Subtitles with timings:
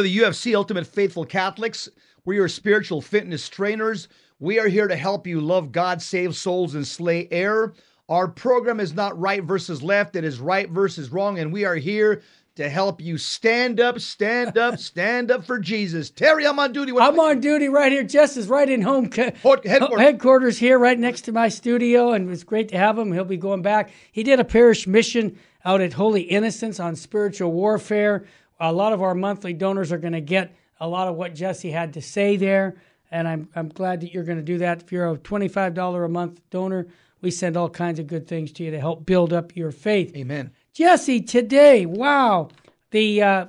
[0.00, 1.86] to the UFC Ultimate Faithful Catholics.
[2.24, 4.08] We're your spiritual fitness trainers.
[4.38, 7.74] We are here to help you love God, save souls, and slay error.
[8.08, 11.74] Our program is not right versus left, it is right versus wrong, and we are
[11.74, 12.22] here
[12.56, 16.08] to help you stand up, stand up, stand up for Jesus.
[16.08, 16.92] Terry, I'm on duty.
[16.92, 18.02] What I'm on duty right here.
[18.02, 20.00] Jess is right in home co- headquarters.
[20.00, 23.12] headquarters here, right next to my studio, and it's great to have him.
[23.12, 23.90] He'll be going back.
[24.12, 28.24] He did a parish mission out at Holy Innocents on spiritual warfare.
[28.60, 31.70] A lot of our monthly donors are going to get a lot of what Jesse
[31.70, 32.76] had to say there,
[33.10, 34.82] and I'm I'm glad that you're going to do that.
[34.82, 36.86] If you're a $25 a month donor,
[37.20, 40.14] we send all kinds of good things to you to help build up your faith.
[40.16, 40.50] Amen.
[40.72, 42.48] Jesse, today, wow,
[42.90, 43.46] the uh,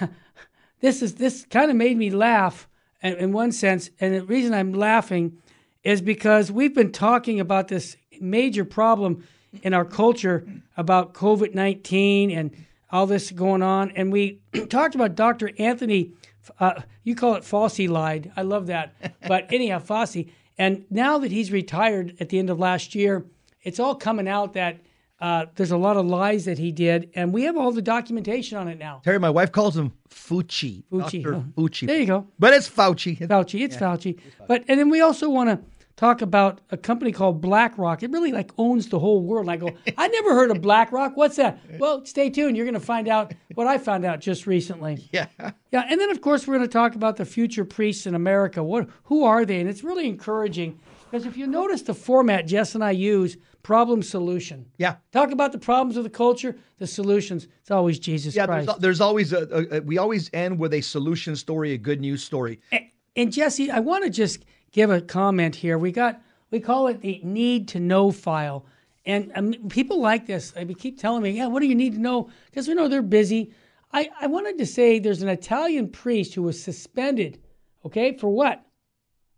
[0.80, 2.68] this is this kind of made me laugh
[3.02, 5.38] in, in one sense, and the reason I'm laughing
[5.82, 9.24] is because we've been talking about this major problem
[9.62, 10.46] in our culture
[10.76, 12.54] about COVID nineteen and
[12.92, 15.50] all this going on, and we talked about Dr.
[15.58, 16.12] Anthony.
[16.58, 18.32] Uh, you call it Fauci lied.
[18.36, 18.94] I love that,
[19.28, 20.30] but anyhow, Fauci.
[20.58, 23.24] And now that he's retired at the end of last year,
[23.62, 24.78] it's all coming out that
[25.20, 28.56] uh, there's a lot of lies that he did, and we have all the documentation
[28.56, 29.00] on it now.
[29.04, 30.82] Terry, my wife calls him Fucci.
[30.90, 31.22] Fucci.
[31.22, 31.34] Dr.
[31.34, 31.86] Oh, Fucci.
[31.86, 32.26] There you go.
[32.38, 33.18] But it's Fauci.
[33.18, 33.60] Fauci.
[33.60, 34.18] It's Fauci.
[34.48, 35.60] But and then we also want to
[36.00, 38.02] talk about a company called BlackRock.
[38.02, 39.44] It really like owns the whole world.
[39.44, 41.14] And I go, I never heard of BlackRock.
[41.14, 41.58] What's that?
[41.78, 42.56] Well, stay tuned.
[42.56, 45.06] You're going to find out what I found out just recently.
[45.12, 45.26] Yeah.
[45.72, 48.62] Yeah, and then of course we're going to talk about the future priests in America.
[48.62, 49.60] What who are they?
[49.60, 54.02] And it's really encouraging because if you notice the format Jess and I use, problem
[54.02, 54.64] solution.
[54.78, 54.96] Yeah.
[55.12, 57.46] Talk about the problems of the culture, the solutions.
[57.60, 58.66] It's always Jesus Yeah, Christ.
[58.66, 62.00] there's, there's always a, a, a- we always end with a solution story, a good
[62.00, 62.60] news story.
[62.72, 62.84] And,
[63.16, 65.78] and Jesse, I want to just give a comment here.
[65.78, 66.20] We got
[66.50, 68.66] we call it the need to know file,
[69.04, 70.50] and um, people like this.
[70.50, 73.02] They keep telling me, "Yeah, what do you need to know?" Because we know they're
[73.02, 73.52] busy.
[73.92, 77.40] I, I wanted to say there's an Italian priest who was suspended.
[77.84, 78.64] Okay, for what?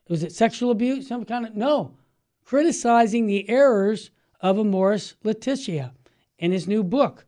[0.08, 1.08] Was it sexual abuse?
[1.08, 1.96] Some kind of no,
[2.44, 4.10] criticizing the errors
[4.40, 5.94] of Amoris Laetitia
[6.38, 7.24] in his new book.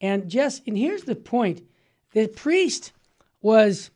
[0.00, 1.62] And just and here's the point:
[2.12, 2.92] the priest
[3.40, 3.90] was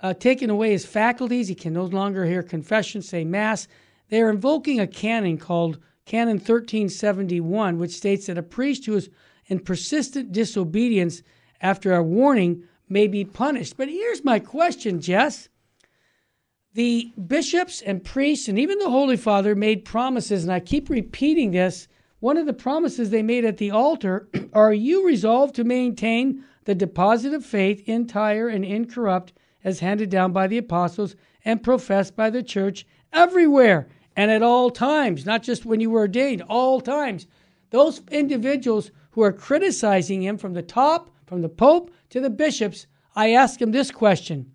[0.00, 1.48] uh, taken away his faculties.
[1.48, 3.68] He can no longer hear confession, say mass.
[4.08, 9.10] They are invoking a canon called Canon 1371, which states that a priest who is
[9.46, 11.22] in persistent disobedience
[11.60, 13.76] after a warning may be punished.
[13.76, 15.48] But here's my question, Jess.
[16.74, 21.50] The bishops and priests and even the Holy Father made promises, and I keep repeating
[21.50, 21.88] this.
[22.20, 26.74] One of the promises they made at the altar are you resolved to maintain the
[26.74, 29.32] deposit of faith entire and incorrupt
[29.66, 34.70] as handed down by the apostles and professed by the church everywhere and at all
[34.70, 37.26] times, not just when you were ordained, all times.
[37.70, 42.86] Those individuals who are criticizing him from the top, from the Pope to the bishops,
[43.16, 44.52] I ask them this question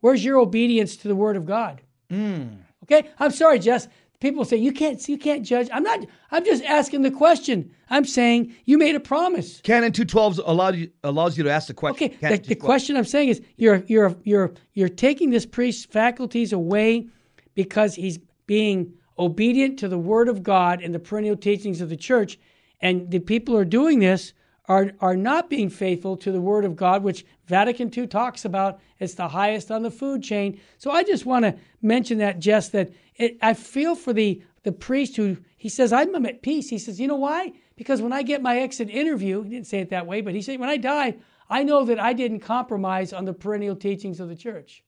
[0.00, 1.80] Where's your obedience to the Word of God?
[2.10, 2.48] Hmm.
[2.82, 3.86] Okay, I'm sorry, Jess.
[4.22, 5.68] People say you can't you can't judge.
[5.72, 6.06] I'm not.
[6.30, 7.74] I'm just asking the question.
[7.90, 9.60] I'm saying you made a promise.
[9.62, 12.06] Canon 212 allows you, allows you to ask the question.
[12.06, 15.84] Okay, Canon the, the question I'm saying is you're you're you're you're taking this priest's
[15.84, 17.08] faculties away
[17.56, 21.96] because he's being obedient to the Word of God and the perennial teachings of the
[21.96, 22.38] Church,
[22.80, 24.34] and the people are doing this
[24.72, 28.80] are are not being faithful to the Word of God, which Vatican II talks about.
[28.98, 30.58] It's the highest on the food chain.
[30.78, 34.72] So I just want to mention that, Jess, that it, I feel for the the
[34.72, 36.70] priest who he says I'm at peace.
[36.70, 37.52] He says, you know why?
[37.76, 40.42] Because when I get my exit interview, he didn't say it that way, but he
[40.42, 41.16] said when I die,
[41.50, 44.82] I know that I didn't compromise on the perennial teachings of the Church.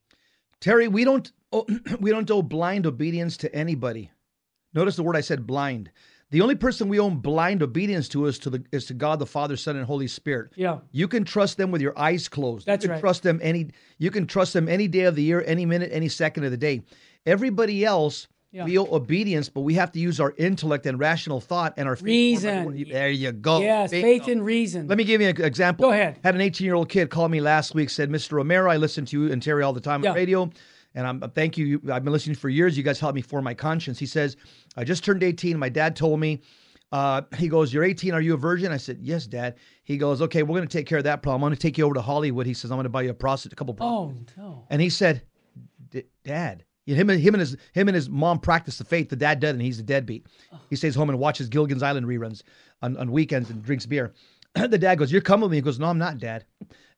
[0.60, 1.66] Terry, we don't oh,
[2.00, 4.10] we don't owe blind obedience to anybody.
[4.72, 5.90] Notice the word I said blind.
[6.34, 9.24] The only person we owe blind obedience to is to the is to God the
[9.26, 10.50] Father, Son, and Holy Spirit.
[10.56, 10.78] Yeah.
[10.90, 12.66] You can trust them with your eyes closed.
[12.66, 13.00] That's you can right.
[13.00, 16.08] trust them any you can trust them any day of the year, any minute, any
[16.08, 16.82] second of the day.
[17.24, 18.64] Everybody else Yeah.
[18.64, 21.94] we owe obedience, but we have to use our intellect and rational thought and our
[21.94, 22.04] faith.
[22.06, 22.84] Reason.
[22.90, 23.60] There you go.
[23.60, 24.04] Yes, Bingo.
[24.04, 24.88] faith and reason.
[24.88, 25.86] Let me give you an example.
[25.86, 26.18] Go ahead.
[26.24, 28.32] Had an 18 year old kid call me last week, said, Mr.
[28.32, 30.10] Romero, I listen to you and Terry all the time Yeah.
[30.10, 30.50] on radio.
[30.94, 31.80] And I'm thank you.
[31.90, 32.76] I've been listening for years.
[32.76, 33.98] You guys helped me form my conscience.
[33.98, 34.36] He says,
[34.76, 35.58] I just turned 18.
[35.58, 36.40] My dad told me,
[36.92, 38.14] uh, he goes, You're 18.
[38.14, 38.70] Are you a virgin?
[38.70, 39.56] I said, Yes, dad.
[39.82, 41.42] He goes, Okay, we're going to take care of that problem.
[41.42, 42.46] I'm going to take you over to Hollywood.
[42.46, 43.76] He says, I'm going to buy you a prostitute, a couple.
[43.80, 44.66] oh no.
[44.70, 45.22] And he said,
[46.24, 49.08] Dad, you know, him and him and his him and his mom practice the faith.
[49.08, 49.60] The dad doesn't.
[49.60, 50.26] He's a deadbeat.
[50.70, 52.42] He stays home and watches Gilligan's Island reruns
[52.82, 54.12] on, on weekends and drinks beer.
[54.54, 56.44] the dad goes, "You're coming with me." He goes, "No, I'm not, Dad."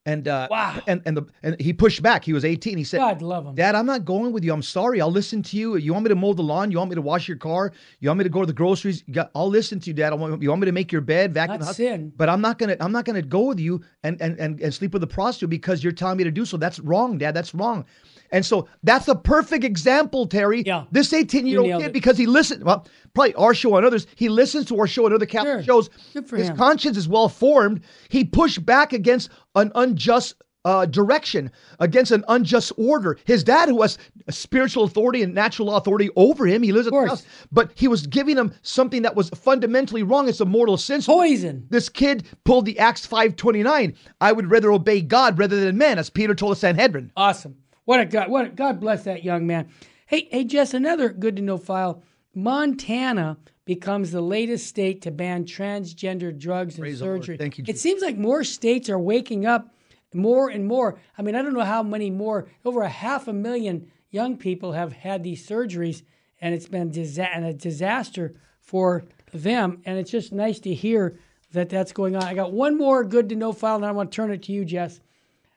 [0.06, 0.80] And uh, Wow.
[0.86, 2.24] and and the and he pushed back.
[2.24, 2.78] He was 18.
[2.78, 3.54] He said, God love him.
[3.56, 4.52] Dad, I'm not going with you.
[4.52, 5.00] I'm sorry.
[5.00, 5.76] I'll listen to you.
[5.76, 6.70] You want me to mow the lawn?
[6.70, 7.72] You want me to wash your car?
[7.98, 9.02] You want me to go to the groceries?
[9.10, 10.12] Got- I'll listen to you, Dad.
[10.12, 12.12] I want, you want me to make your bed, vacuum Not the sin.
[12.16, 14.92] But I'm not gonna I'm not gonna go with you and, and and and sleep
[14.92, 16.56] with a prostitute because you're telling me to do so.
[16.56, 17.34] That's wrong, Dad.
[17.34, 17.84] That's wrong.
[18.32, 20.62] And so that's a perfect example, Terry.
[20.64, 20.84] Yeah.
[20.90, 21.92] This 18 year old kid, it.
[21.92, 25.14] because he listened, well, probably our show and others, he listens to our show and
[25.14, 25.82] other Catholic Sure.
[25.82, 25.90] shows.
[26.12, 26.56] His him.
[26.56, 27.82] conscience is well formed.
[28.08, 30.34] He pushed back against an unjust
[30.66, 31.48] uh, direction,
[31.78, 33.16] against an unjust order.
[33.24, 33.98] His dad, who has
[34.30, 38.04] spiritual authority and natural authority over him, he lives at the house, but he was
[38.08, 40.28] giving him something that was fundamentally wrong.
[40.28, 41.02] It's a mortal sin.
[41.02, 41.68] Poison.
[41.70, 43.94] This kid pulled the Acts 529.
[44.20, 47.12] I would rather obey God rather than men, as Peter told the Sanhedrin.
[47.16, 47.56] Awesome.
[47.84, 48.28] What a God!
[48.28, 49.68] What a, God bless that young man.
[50.06, 50.74] Hey, hey, Jess.
[50.74, 52.02] Another good to know file.
[52.34, 57.20] Montana becomes the latest state to ban transgender drugs and Praise Lord.
[57.22, 57.36] surgery.
[57.36, 59.68] Thank you, It seems like more states are waking up
[60.14, 60.98] more and more.
[61.18, 62.48] I mean, I don't know how many more.
[62.64, 66.02] Over a half a million young people have had these surgeries,
[66.40, 69.82] and it's been and a disaster for them.
[69.84, 71.18] And it's just nice to hear
[71.52, 72.22] that that's going on.
[72.22, 74.52] I got one more good to know file, and I want to turn it to
[74.52, 75.00] you, Jess.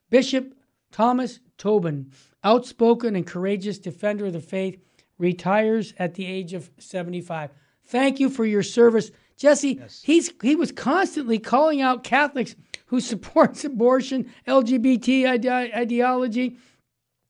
[0.10, 0.56] Bishop
[0.92, 2.12] Thomas Tobin,
[2.44, 4.80] outspoken and courageous defender of the faith,
[5.18, 7.52] retires at the age of 75.
[7.90, 9.10] Thank you for your service.
[9.36, 10.02] Jesse, yes.
[10.04, 12.56] he's he was constantly calling out Catholics
[12.88, 16.58] who supports abortion, LGBT ide- ideology.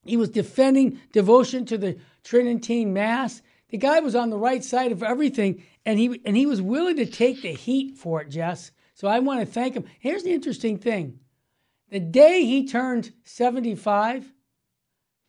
[0.04, 3.42] He was defending devotion to the Tridentine Mass.
[3.70, 6.98] The guy was on the right side of everything, and he and he was willing
[6.98, 8.72] to take the heat for it, Jess.
[8.96, 9.86] So I want to thank him.
[10.00, 11.20] Here's the interesting thing.
[11.90, 14.32] The day he turned 75,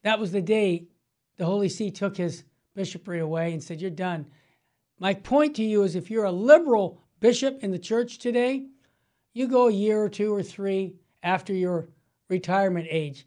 [0.03, 0.88] that was the day
[1.37, 2.43] the Holy See took his
[2.75, 4.26] bishopry away and said, You're done.
[5.00, 8.67] My point to you is if you're a liberal bishop in the church today,
[9.32, 11.88] you go a year or two or three after your
[12.29, 13.26] retirement age.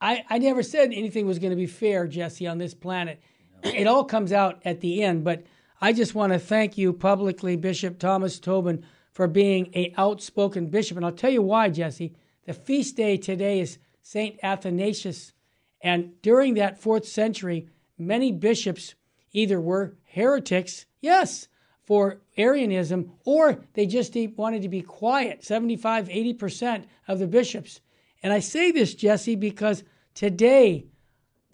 [0.00, 3.20] I, I never said anything was going to be fair, Jesse, on this planet.
[3.62, 5.44] It all comes out at the end, but
[5.80, 10.96] I just want to thank you publicly, Bishop Thomas Tobin, for being a outspoken bishop.
[10.96, 12.16] And I'll tell you why, Jesse.
[12.46, 15.32] The feast day today is Saint Athanasius,
[15.80, 18.96] and during that fourth century, many bishops
[19.32, 21.48] either were heretics, yes,
[21.84, 27.80] for Arianism, or they just wanted to be quiet 75, 80% of the bishops.
[28.22, 29.82] And I say this, Jesse, because
[30.14, 30.86] today,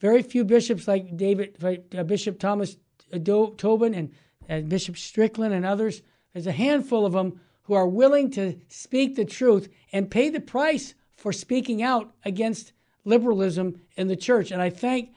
[0.00, 1.56] very few bishops like David,
[1.96, 2.76] uh, Bishop Thomas
[3.12, 4.12] uh, Tobin and,
[4.48, 6.02] and Bishop Strickland and others,
[6.32, 10.40] there's a handful of them who are willing to speak the truth and pay the
[10.40, 12.72] price for speaking out against
[13.04, 14.50] liberalism in the church.
[14.50, 15.10] And I thank,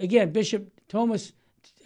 [0.00, 1.32] again, Bishop Thomas,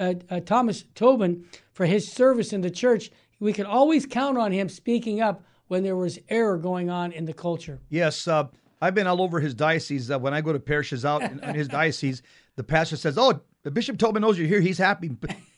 [0.00, 3.10] uh, uh, Thomas Tobin for his service in the church.
[3.40, 7.24] We could always count on him speaking up when there was error going on in
[7.24, 7.80] the culture.
[7.88, 8.44] Yes, uh,
[8.80, 10.10] I've been all over his diocese.
[10.10, 12.22] Uh, when I go to parishes out in, in his diocese,
[12.56, 14.60] the pastor says, "Oh, the Bishop Tobin knows you're here.
[14.60, 15.10] He's happy.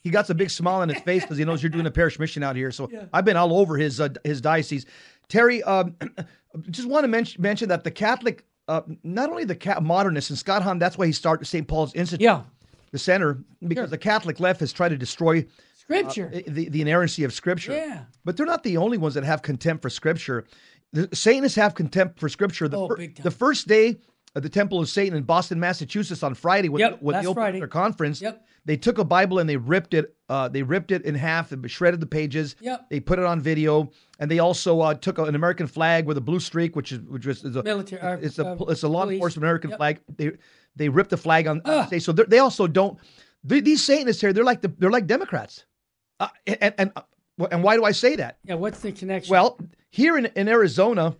[0.03, 2.19] He got a big smile on his face because he knows you're doing a parish
[2.19, 4.87] mission out here." So I've been all over his uh, his diocese.
[5.29, 5.97] Terry, um,
[6.71, 10.39] just want to mention mention that the Catholic, uh, not only the ca- modernists and
[10.39, 11.67] Scott Hahn, that's why he started St.
[11.67, 12.43] Paul's Institute, Yeah,
[12.95, 15.45] the center, because the Catholic left has tried to destroy
[15.77, 16.31] scripture.
[16.47, 17.73] the, the inerrancy of Scripture.
[17.73, 18.05] Yeah.
[18.25, 20.45] But they're not the only ones that have contempt for Scripture.
[20.93, 22.69] The Satanists have contempt for Scripture.
[22.69, 23.25] The, Oh, fir- big time.
[23.25, 23.97] the first day
[24.37, 27.35] at the Temple of Satan in Boston, Massachusetts on Friday when, Yep, when they opened
[27.35, 27.59] Friday.
[27.59, 28.47] their conference, Yep.
[28.65, 30.15] they took a Bible and they ripped it.
[30.29, 32.55] Uh, they ripped it in half and shredded the pages.
[32.61, 32.89] Yep.
[32.91, 36.21] They put it on video, and they also uh, took an American flag with a
[36.21, 38.89] blue streak, which is which is, is a Military- uh, It's a uh, it's a
[38.89, 39.17] law police.
[39.17, 40.01] enforcement American flag.
[40.17, 40.33] They
[40.77, 41.61] they rip the flag on.
[41.87, 42.03] stage.
[42.03, 42.99] So they're- also don't.
[43.43, 45.65] they- These Satanists here, they're like the, they're like Democrats.
[46.21, 46.93] Uh, and and
[47.51, 48.39] and why do I say that?
[48.45, 49.33] yeah, what's the connection?
[49.33, 49.59] Well,
[49.91, 51.17] here in, in Arizona,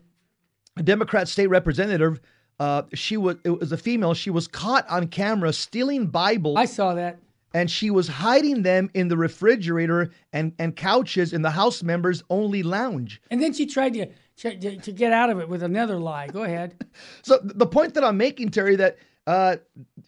[0.77, 2.21] a Democrat state representative,
[2.61, 4.15] uh, she was it was a female.
[4.15, 7.19] She was caught on camera stealing Bibles, I saw that.
[7.53, 12.23] and she was hiding them in the refrigerator and and couches in the House members
[12.31, 13.21] only lounge.
[13.33, 14.07] And then she tried to,
[14.37, 16.29] to to get out of it with another lie.
[16.29, 16.75] Go ahead.
[17.23, 19.57] So the point that I'm making, Terry, that uh,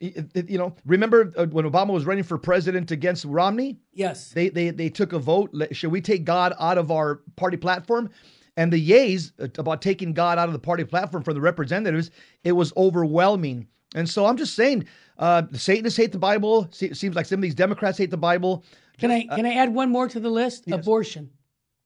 [0.00, 3.78] you know, remember uh, when Obama was running for president against Romney?
[3.92, 4.30] Yes.
[4.30, 5.50] They they they took a vote.
[5.72, 8.10] Should we take God out of our party platform?
[8.58, 12.10] And the yays uh, about taking God out of the party platform from the representatives,
[12.44, 13.66] it was overwhelming.
[13.94, 14.86] And so I'm just saying,
[15.18, 16.68] uh, the Satanists hate the Bible.
[16.70, 18.64] Se- Seems like some of these Democrats hate the Bible.
[18.98, 20.70] Can I can I add one more to the list?
[20.70, 21.30] Abortion.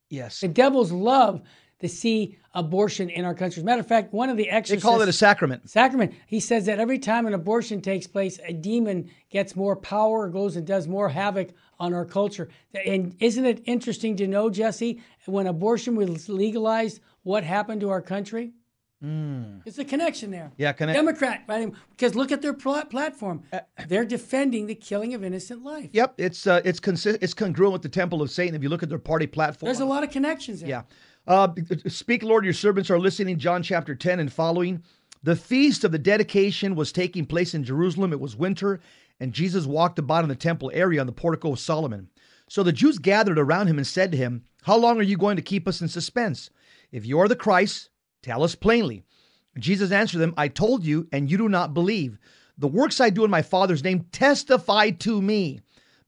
[0.09, 1.43] Yes, The devils love
[1.81, 3.61] to see abortion in our country.
[3.61, 5.69] As a matter of fact, one of the they call it a sacrament.
[5.69, 6.15] sacrament.
[6.27, 10.57] He says that every time an abortion takes place, a demon gets more power, goes
[10.57, 12.49] and does more havoc on our culture.
[12.87, 18.03] And isn't it interesting to know, Jesse, when abortion was legalized, what happened to our
[18.03, 18.53] country?
[19.03, 20.53] It's a connection there.
[20.59, 21.73] Yeah, connect- Democrat, right?
[21.91, 23.45] Because look at their pl- platform.
[23.89, 25.89] They're defending the killing of innocent life.
[25.95, 28.55] Yep, it's uh, it's consi- it's congruent with the Temple of Satan.
[28.55, 30.69] If you look at their party platform, There's a lot of connections there.
[30.69, 30.83] Yeah.
[31.27, 31.49] Uh,
[31.87, 33.39] Speak, Lord, your servants are listening.
[33.39, 34.83] John chapter 10 and following.
[35.23, 38.13] The feast of the dedication was taking place in Jerusalem.
[38.13, 38.81] It was winter,
[39.21, 42.09] and Jesus walked about in the temple area on the portico of Solomon.
[42.49, 45.37] So the Jews gathered around him and said to him, How long are you going
[45.37, 46.51] to keep us in suspense?
[46.91, 47.91] If you are the Christ,
[48.23, 49.05] tell us plainly.
[49.59, 52.19] Jesus answered them, I told you, and you do not believe.
[52.57, 55.61] The works I do in my Father's name testify to me,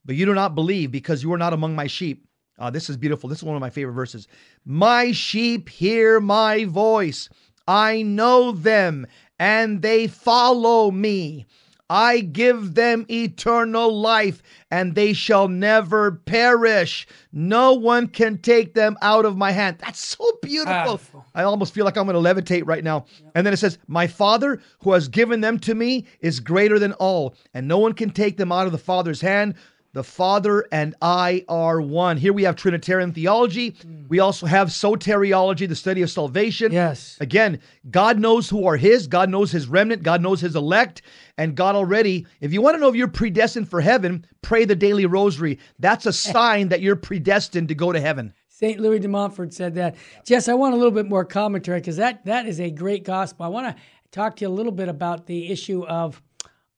[0.03, 2.27] but you do not believe because you are not among my sheep.
[2.59, 3.29] Uh, this is beautiful.
[3.29, 4.27] This is one of my favorite verses.
[4.65, 7.29] My sheep hear my voice.
[7.67, 9.07] I know them,
[9.39, 11.45] and they follow me.
[11.89, 14.41] I give them eternal life,
[14.71, 17.05] and they shall never perish.
[17.31, 19.77] No one can take them out of my hand.
[19.79, 20.73] That's so beautiful.
[20.73, 21.25] Powerful.
[21.35, 23.05] I almost feel like I'm going to levitate right now.
[23.35, 26.93] And then it says, My Father, who has given them to me, is greater than
[26.93, 29.55] all, and no one can take them out of the Father's hand.
[29.93, 32.17] The Father and I are one.
[32.17, 33.75] Here we have Trinitarian theology.
[33.83, 34.07] Hmm.
[34.09, 36.71] We also have soteriology, the study of salvation.
[36.71, 37.15] Yes.
[37.21, 37.59] Again,
[37.91, 41.03] God knows who are His, God knows His remnant, God knows His elect,
[41.37, 44.75] and God already, if you want to know if you're predestined for heaven, pray the
[44.75, 45.59] daily rosary.
[45.77, 48.33] That's a sign that you're predestined to go to heaven.
[48.47, 48.79] St.
[48.79, 49.95] Louis de Montfort said that.
[50.25, 53.45] Jess, I want a little bit more commentary because that, that is a great gospel.
[53.45, 56.19] I want to talk to you a little bit about the issue of,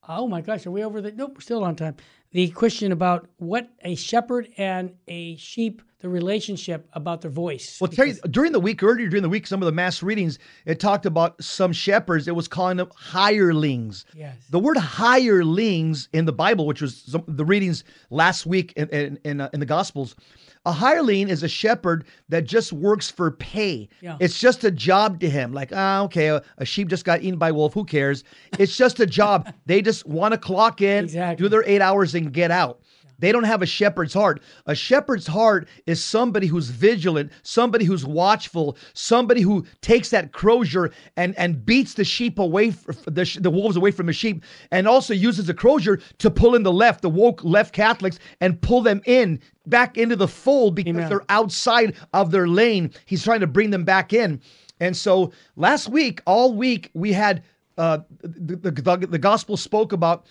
[0.08, 1.14] oh my gosh, are we over the?
[1.14, 1.96] Nope, we're still on time.
[2.36, 7.78] The question about what a shepherd and a sheep, the relationship about their voice.
[7.80, 10.82] Well, Terry, during the week, earlier during the week, some of the mass readings, it
[10.82, 12.28] talked about some shepherds.
[12.28, 14.04] It was calling them hirelings.
[14.14, 14.36] Yes.
[14.50, 19.18] The word hirelings in the Bible, which was some, the readings last week in in,
[19.24, 20.18] in, uh, in the Gospels,
[20.66, 23.88] a hireling is a shepherd that just works for pay.
[24.02, 24.18] Yeah.
[24.20, 25.54] It's just a job to him.
[25.54, 27.74] Like, ah, okay, a, a sheep just got eaten by a wolf.
[27.74, 28.24] Who cares?
[28.58, 29.54] It's just a job.
[29.66, 31.44] they just want to clock in, Exactly.
[31.44, 32.82] do their eight hours, and get out.
[33.20, 34.42] They don't have a shepherd's heart.
[34.66, 40.92] A shepherd's heart is somebody who's vigilant, somebody who's watchful, somebody who takes that crozier
[41.16, 45.14] and, and beats the sheep away, the, the wolves away from the sheep, and also
[45.14, 49.02] uses the crozier to pull in the left, the woke left Catholics, and pull them
[49.06, 51.10] in back into the fold because Amen.
[51.10, 52.92] they're outside of their lane.
[53.06, 54.42] He's trying to bring them back in.
[54.80, 57.44] And so last week, all week, we had
[57.78, 60.26] uh, the, the, the, the gospel spoke about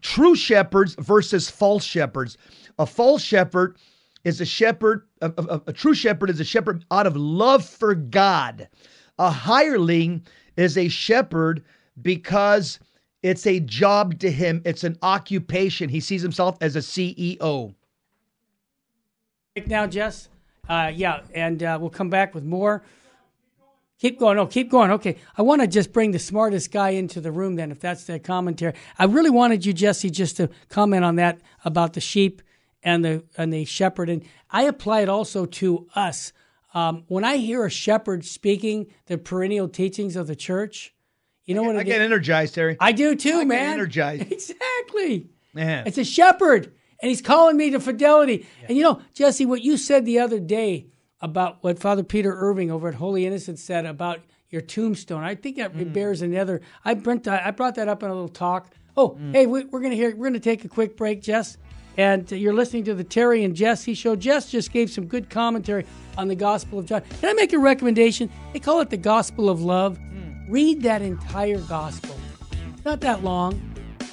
[0.00, 2.36] true shepherds versus false shepherds.
[2.78, 3.76] A false shepherd
[4.24, 7.94] is a shepherd, a, a- a true shepherd is a shepherd out of love for
[7.94, 8.68] God.
[9.18, 10.24] A hireling
[10.56, 11.64] is a shepherd
[12.02, 12.78] because
[13.22, 15.88] it's a job to him, it's an occupation.
[15.88, 17.74] He sees himself as a CEO.
[19.66, 20.28] now, Jess.
[20.68, 22.82] Uh, yeah, and uh, we'll come back with more.
[23.98, 24.38] Keep going.
[24.38, 24.92] Oh, keep going.
[24.92, 25.16] Okay.
[25.36, 28.20] I want to just bring the smartest guy into the room then, if that's the
[28.20, 28.74] commentary.
[28.98, 32.40] I really wanted you, Jesse, just to comment on that about the sheep
[32.82, 34.08] and the and the shepherd.
[34.08, 36.32] And I apply it also to us.
[36.74, 40.94] Um, when I hear a shepherd speaking the perennial teachings of the church,
[41.44, 42.76] you know what I get energized, Terry.
[42.78, 43.72] I do too, get man.
[43.72, 44.30] energized.
[44.30, 45.30] Exactly.
[45.54, 45.86] Man.
[45.86, 48.46] It's a shepherd, and he's calling me to fidelity.
[48.68, 50.86] And you know, Jesse, what you said the other day
[51.20, 54.20] about what Father Peter Irving over at Holy Innocents said about
[54.50, 56.62] your tombstone, I think that it bears another.
[56.84, 58.70] I brought that, I brought that up in a little talk.
[58.96, 59.32] Oh, hmm.
[59.32, 60.14] hey, we, we're gonna hear.
[60.16, 61.58] We're gonna take a quick break, Jess.
[61.96, 64.14] And you're listening to the Terry and Jesse show.
[64.14, 65.84] Jess just gave some good commentary
[66.16, 67.02] on the Gospel of John.
[67.20, 68.30] Can I make a recommendation?
[68.52, 69.98] They call it the Gospel of Love.
[69.98, 70.50] Hmm.
[70.50, 72.16] Read that entire Gospel.
[72.74, 73.60] It's not that long.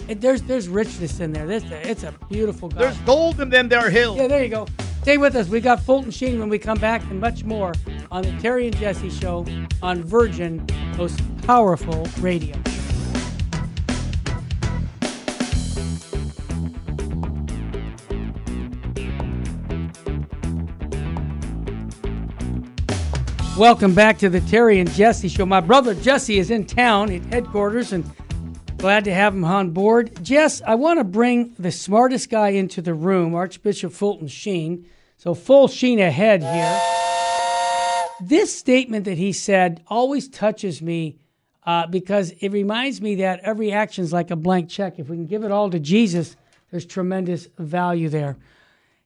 [0.08, 1.48] It, there's there's richness in there.
[1.48, 2.86] This it's a beautiful gospel.
[2.86, 4.18] There's gold in them there hills.
[4.18, 4.68] yeah, there you go.
[5.06, 5.48] Stay with us.
[5.50, 7.74] We got Fulton Sheen when we come back, and much more
[8.10, 9.46] on the Terry and Jesse show
[9.84, 10.66] on Virgin,
[10.98, 12.56] most powerful radio.
[23.60, 25.46] Welcome back to the Terry and Jesse show.
[25.46, 28.04] My brother Jesse is in town at headquarters and
[28.86, 30.12] glad to have him on board.
[30.24, 34.86] Jess, I want to bring the smartest guy into the room, Archbishop Fulton Sheen.
[35.18, 36.80] So full Sheen ahead here.
[38.22, 41.18] This statement that he said always touches me
[41.64, 45.00] uh, because it reminds me that every action is like a blank check.
[45.00, 46.36] If we can give it all to Jesus,
[46.70, 48.38] there's tremendous value there.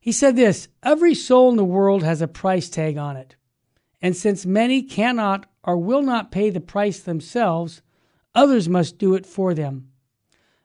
[0.01, 3.37] He said this Every soul in the world has a price tag on it.
[4.01, 7.81] And since many cannot or will not pay the price themselves,
[8.39, 9.89] others must do it for them.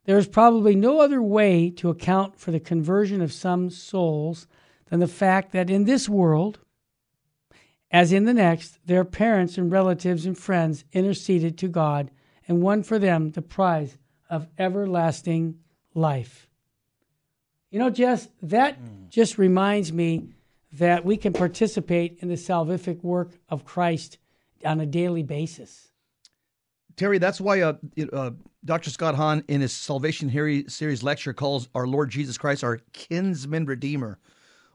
[0.05, 4.47] There is probably no other way to account for the conversion of some souls
[4.87, 6.61] than the fact that in this world,
[7.91, 12.11] as in the next, their parents and relatives and friends interceded to God
[12.47, 13.97] and won for them the prize
[14.31, 15.59] of everlasting
[15.95, 16.49] life.
[17.71, 19.09] You know, Jess, that mm.
[19.09, 20.29] just reminds me
[20.73, 24.19] that we can participate in the salvific work of Christ
[24.65, 25.91] on a daily basis.
[26.97, 27.75] Terry, that's why uh,
[28.13, 28.31] uh,
[28.65, 28.91] Dr.
[28.91, 30.31] Scott Hahn, in his Salvation
[30.69, 34.19] Series lecture, calls our Lord Jesus Christ our kinsman redeemer.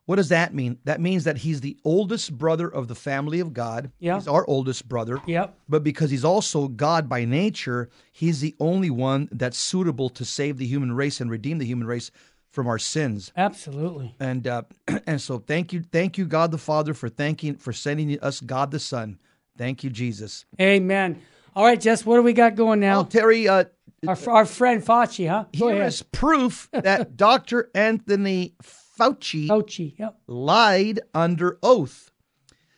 [0.05, 0.79] What does that mean?
[0.85, 3.91] That means that he's the oldest brother of the family of God.
[3.99, 4.15] Yeah.
[4.15, 5.21] He's our oldest brother.
[5.27, 5.53] Yep.
[5.69, 10.57] But because he's also God by nature, he's the only one that's suitable to save
[10.57, 12.09] the human race and redeem the human race
[12.49, 13.31] from our sins.
[13.37, 14.15] Absolutely.
[14.19, 14.63] And uh,
[15.05, 18.71] and so thank you, thank you, God the Father, for thanking for sending us God
[18.71, 19.19] the Son.
[19.59, 20.45] Thank you, Jesus.
[20.59, 21.21] Amen.
[21.55, 23.03] All right, Jess, what do we got going now?
[23.03, 23.65] Terry, uh,
[24.07, 25.45] our, our friend Fauci, huh?
[25.57, 27.69] Go here is proof that Dr.
[27.73, 30.17] Anthony Fauci, Fauci yep.
[30.27, 32.11] lied under oath.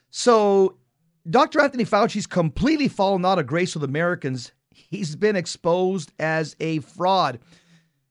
[0.09, 0.77] So,
[1.29, 1.61] Dr.
[1.61, 4.51] Anthony Fauci's completely fallen out of grace with Americans.
[4.69, 7.39] He's been exposed as a fraud.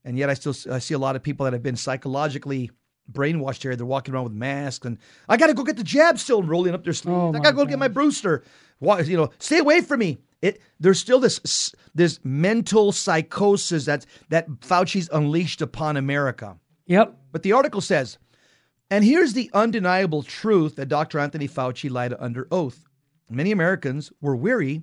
[0.05, 2.71] And yet, I still I see a lot of people that have been psychologically
[3.13, 3.77] brainwashed here.
[3.77, 4.99] They're walking around with masks, and
[5.29, 7.19] I got to go get the jab still rolling up their sleeves.
[7.19, 8.43] Oh I got to go get my booster.
[8.79, 10.21] Why, you know, stay away from me.
[10.43, 16.57] It there's still this this mental psychosis that that Fauci's unleashed upon America.
[16.87, 17.17] Yep.
[17.33, 18.19] But the article says,
[18.91, 21.21] and here's the undeniable truth that Dr.
[21.21, 22.85] Anthony Fauci lied under oath.
[23.29, 24.83] Many Americans were weary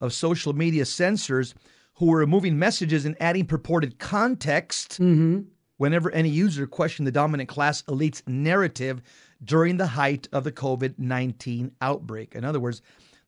[0.00, 1.54] of social media censors
[1.94, 5.40] who were removing messages and adding purported context mm-hmm.
[5.78, 9.00] whenever any user questioned the dominant class elite's narrative
[9.42, 12.34] during the height of the COVID 19 outbreak.
[12.34, 12.82] In other words,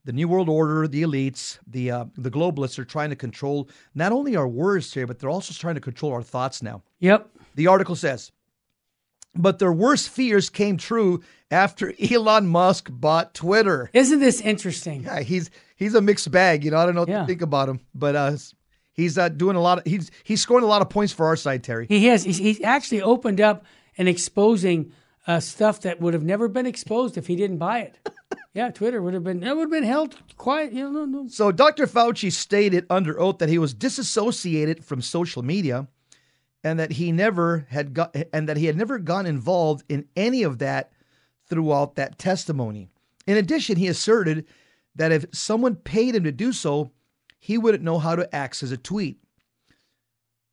[0.05, 4.13] the New World Order, the elites, the uh, the globalists are trying to control not
[4.13, 6.83] only our words here, but they're also trying to control our thoughts now.
[7.01, 7.29] Yep.
[7.55, 8.33] The article says,
[9.35, 13.91] but their worst fears came true after Elon Musk bought Twitter.
[13.93, 15.05] Isn't this interesting?
[15.05, 16.65] Yeah, he's he's a mixed bag.
[16.65, 17.21] You know, I don't know what yeah.
[17.21, 18.37] to think about him, but uh,
[18.93, 21.37] he's uh, doing a lot of he's he's scoring a lot of points for our
[21.37, 21.87] side, Terry.
[21.89, 22.25] He has.
[22.25, 23.65] He's, he's actually opened up
[23.99, 24.93] and exposing
[25.27, 28.09] uh, stuff that would have never been exposed if he didn't buy it.
[28.55, 30.73] yeah, Twitter would have been it would have been held quiet.
[30.73, 31.29] You know, no, no.
[31.29, 31.87] So Dr.
[31.87, 35.89] Fauci stated under oath that he was disassociated from social media
[36.65, 40.43] and that he never had got and that he had never gone involved in any
[40.43, 40.93] of that
[41.49, 42.89] throughout that testimony.
[43.27, 44.47] In addition, he asserted
[44.95, 46.91] that if someone paid him to do so,
[47.39, 49.19] he wouldn't know how to access a tweet.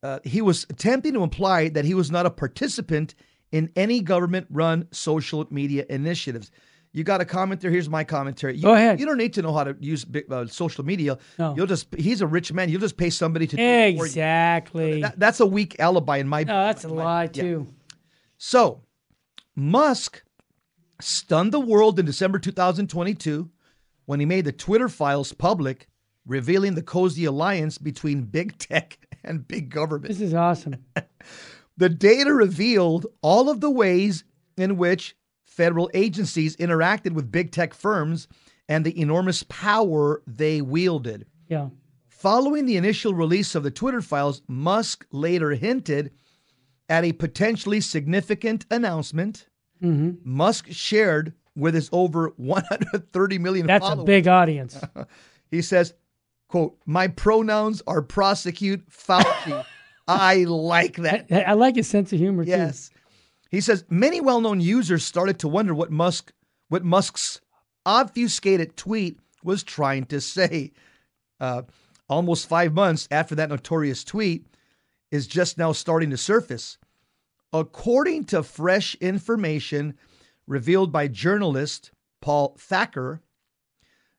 [0.03, 3.15] Uh, he was attempting to imply that he was not a participant
[3.51, 6.51] in any government run social media initiatives.
[6.93, 7.69] You got a comment there?
[7.69, 8.55] Here's my commentary.
[8.55, 8.99] You, Go ahead.
[8.99, 11.17] You don't need to know how to use uh, social media.
[11.37, 11.53] No.
[11.55, 12.69] You'll just, he's a rich man.
[12.69, 13.61] You'll just pay somebody to.
[13.61, 15.01] Exactly.
[15.01, 17.67] That, that's a weak alibi in my No, that's a my, lie, too.
[17.67, 17.73] Yeah.
[18.37, 18.81] So,
[19.55, 20.23] Musk
[20.99, 23.49] stunned the world in December 2022
[24.05, 25.87] when he made the Twitter files public,
[26.25, 30.07] revealing the cozy alliance between big tech and big government.
[30.07, 30.83] This is awesome.
[31.77, 34.23] the data revealed all of the ways
[34.57, 38.27] in which federal agencies interacted with big tech firms
[38.67, 41.25] and the enormous power they wielded.
[41.47, 41.69] Yeah.
[42.07, 46.11] Following the initial release of the Twitter files, Musk later hinted
[46.89, 49.47] at a potentially significant announcement.
[49.81, 50.11] Mm-hmm.
[50.23, 54.03] Musk shared with his over 130 million That's followers.
[54.03, 54.79] a big audience.
[55.51, 55.93] he says,
[56.47, 59.65] quote, my pronouns are prosecute Fauci.
[60.07, 61.27] I like that.
[61.31, 62.51] I, I, like his sense of humor too.
[62.51, 62.89] yes.
[62.89, 62.95] too.
[63.51, 66.33] He says many well-known users started to wonder what Musk
[66.69, 67.41] what Musk's
[67.85, 70.71] obfuscated tweet was trying to say.
[71.39, 71.63] Uh,
[72.09, 74.47] almost five months after that notorious tweet
[75.11, 76.77] is just now starting to surface.
[77.53, 79.95] According to fresh information
[80.47, 81.91] revealed by journalist
[82.21, 83.21] Paul Thacker,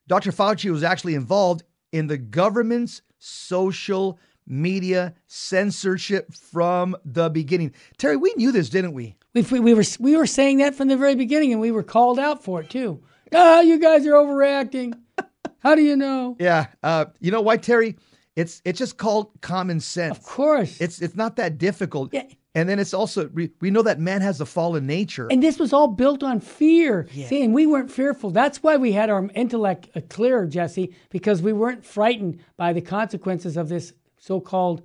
[0.07, 0.31] Dr.
[0.31, 4.19] Fauci was actually involved in the government's social
[4.49, 7.73] media censorship from the beginning.
[7.97, 9.15] Terry, we knew this, didn't we?
[9.33, 12.19] We, we were we were saying that from the very beginning, and we were called
[12.19, 13.03] out for it too.
[13.33, 14.99] Ah, you guys are overreacting.
[15.59, 16.35] How do you know?
[16.39, 17.95] Yeah, uh, you know why, Terry?
[18.35, 20.17] It's it's just called common sense.
[20.17, 22.13] Of course, it's it's not that difficult.
[22.13, 22.23] Yeah.
[22.55, 25.27] And then it's also we, we know that man has a fallen nature.
[25.29, 27.07] And this was all built on fear.
[27.13, 27.27] Yeah.
[27.27, 28.31] See, and we weren't fearful.
[28.31, 33.55] That's why we had our intellect clear, Jesse, because we weren't frightened by the consequences
[33.55, 34.83] of this so-called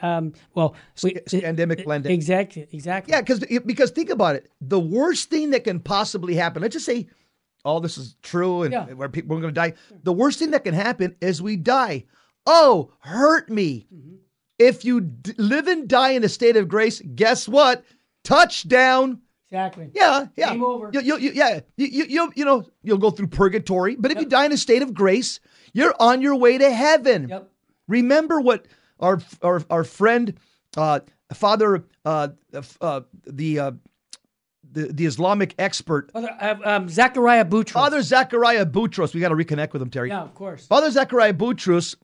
[0.00, 2.12] um, well, we, pandemic blending.
[2.12, 3.12] Exactly, exactly.
[3.12, 4.50] Yeah, because because think about it.
[4.60, 6.62] The worst thing that can possibly happen.
[6.62, 7.08] Let's just say
[7.64, 8.84] all this is true and yeah.
[8.86, 9.74] where people are going to die.
[10.02, 12.04] The worst thing that can happen is we die.
[12.46, 13.86] Oh, hurt me.
[13.92, 14.14] Mm-hmm.
[14.58, 17.84] If you d- live and die in a state of grace, guess what?
[18.24, 19.20] Touchdown.
[19.48, 19.90] Exactly.
[19.94, 20.52] Yeah, yeah.
[20.52, 20.90] Game over.
[20.92, 24.18] You, you, you, yeah, you, you, you, you know, you'll go through purgatory, but if
[24.18, 25.40] you die in a state of grace,
[25.72, 27.28] you're on your way to heaven.
[27.28, 27.51] Yep.
[27.92, 28.66] Remember what
[29.00, 30.38] our our our friend,
[30.76, 31.00] uh,
[31.34, 32.28] Father, uh,
[32.80, 33.72] uh, the, uh,
[34.72, 37.70] the the Islamic expert, Father, uh, um, Zachariah Boutros.
[37.72, 39.12] Father Zachariah Boutros.
[39.14, 40.08] We got to reconnect with him, Terry.
[40.08, 40.66] Yeah, of course.
[40.66, 41.96] Father Zachariah Boutros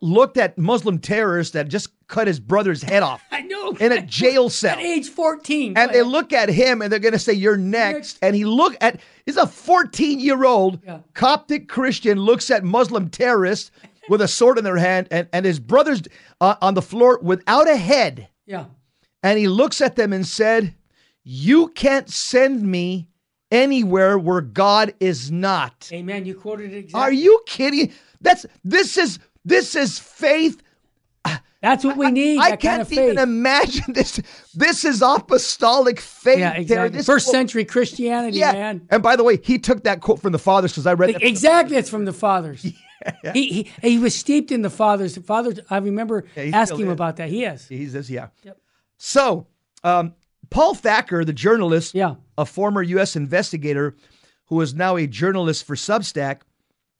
[0.00, 3.70] looked at Muslim terrorists that just cut his brother's head off I know.
[3.80, 4.74] in a jail cell.
[4.78, 5.76] At age 14.
[5.76, 7.94] And they look at him and they're going to say, You're next.
[7.96, 8.18] Next.
[8.22, 11.00] And he look at, he's a 14 year old Yeah.
[11.14, 13.70] Coptic Christian, looks at Muslim terrorists
[14.08, 16.02] with a sword in their hand and, and his brother's
[16.40, 18.28] uh, on the floor without a head.
[18.46, 18.66] Yeah.
[19.22, 20.74] And he looks at them and said,
[21.24, 23.08] You can't send me
[23.50, 25.88] anywhere where God is not.
[25.92, 26.24] Amen.
[26.24, 27.00] You quoted it exactly.
[27.00, 27.92] Are you kidding?
[28.20, 30.62] That's, this is, this is faith
[31.62, 32.38] That's what we need.
[32.38, 34.20] I that can't kind of even imagine this.
[34.54, 36.38] This is apostolic faith.
[36.38, 36.96] yeah, exactly.
[36.98, 38.52] This First what- century Christianity, Yeah.
[38.52, 38.86] man.
[38.90, 41.22] And by the way, he took that quote from the fathers because I read it.
[41.22, 42.64] Exactly, it's from the fathers.
[43.34, 45.14] He, he he was steeped in the fathers.
[45.16, 46.92] The fathers, I remember he asking him is.
[46.92, 47.28] about that.
[47.28, 47.68] He is.
[47.68, 48.28] He says, yeah.
[48.42, 48.58] Yep.
[48.98, 49.46] So,
[49.84, 50.14] um,
[50.50, 52.14] Paul Thacker, the journalist, Yeah.
[52.38, 53.16] a former U.S.
[53.16, 53.94] investigator
[54.46, 56.42] who is now a journalist for Substack,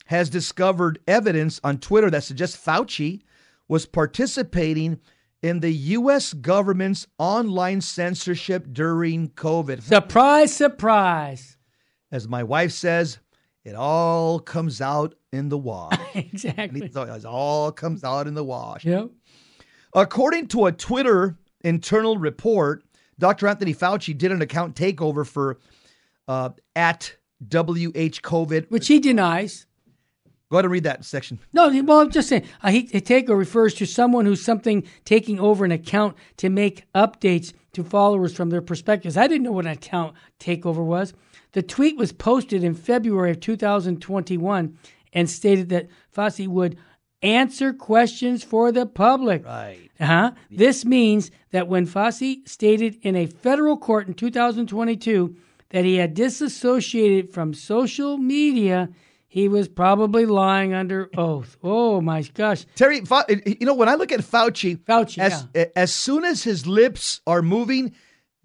[0.06, 3.22] has discovered evidence on Twitter that suggests Fauci
[3.68, 4.98] was participating
[5.42, 6.32] in the U.S.
[6.32, 9.82] government's online censorship during COVID.
[9.82, 11.56] Surprise, surprise.
[12.10, 13.18] As my wife says,
[13.64, 15.98] it all comes out in the wash.
[16.14, 16.82] exactly.
[16.84, 18.84] it all comes out in the wash.
[18.84, 19.10] Yep.
[19.94, 22.82] According to a Twitter internal report,
[23.18, 23.46] Dr.
[23.48, 25.58] Anthony Fauci did an account takeover for
[26.28, 28.70] uh, at WH COVID.
[28.70, 29.66] Which he denies.
[30.48, 31.40] Go ahead and read that section.
[31.52, 32.44] No, well, I'm just saying.
[32.62, 36.84] Uh, he, a takeover refers to someone who's something taking over an account to make
[36.94, 39.16] updates to followers from their perspectives.
[39.16, 41.14] I didn't know what an account takeover was.
[41.52, 44.78] The tweet was posted in February of 2021
[45.16, 46.76] and stated that Fauci would
[47.22, 49.44] answer questions for the public.
[49.44, 49.90] Right.
[49.98, 50.32] Uh-huh.
[50.50, 55.34] This means that when Fauci stated in a federal court in 2022
[55.70, 58.90] that he had disassociated from social media,
[59.26, 61.56] he was probably lying under oath.
[61.62, 62.66] Oh my gosh.
[62.74, 66.66] Terry, Fa- you know, when I look at Fauci, Fauci, as, as soon as his
[66.66, 67.94] lips are moving,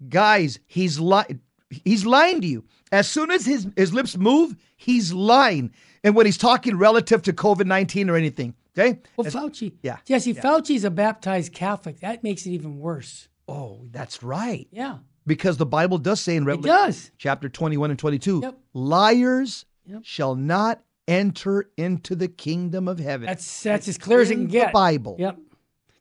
[0.08, 1.40] guys, he's lying.
[1.70, 2.64] He's lying to you.
[2.90, 5.72] As soon as his, his lips move, he's lying.
[6.04, 8.98] And when he's talking relative to COVID 19 or anything, okay?
[9.16, 9.72] Well, As- Fauci.
[9.82, 12.00] yeah, Jesse, Fauci's a baptized Catholic.
[12.00, 13.28] That makes it even worse.
[13.48, 14.66] oh, that's right.
[14.72, 17.10] Yeah, Because the Bible does say in Revelation does.
[17.18, 18.58] chapter 21 and 22 Yep.
[18.74, 20.00] liars Yep.
[20.04, 23.26] shall not enter into the kingdom of heaven.
[23.26, 24.72] That's that's as clear as it can the get.
[24.72, 25.16] Bible.
[25.18, 25.38] Yep.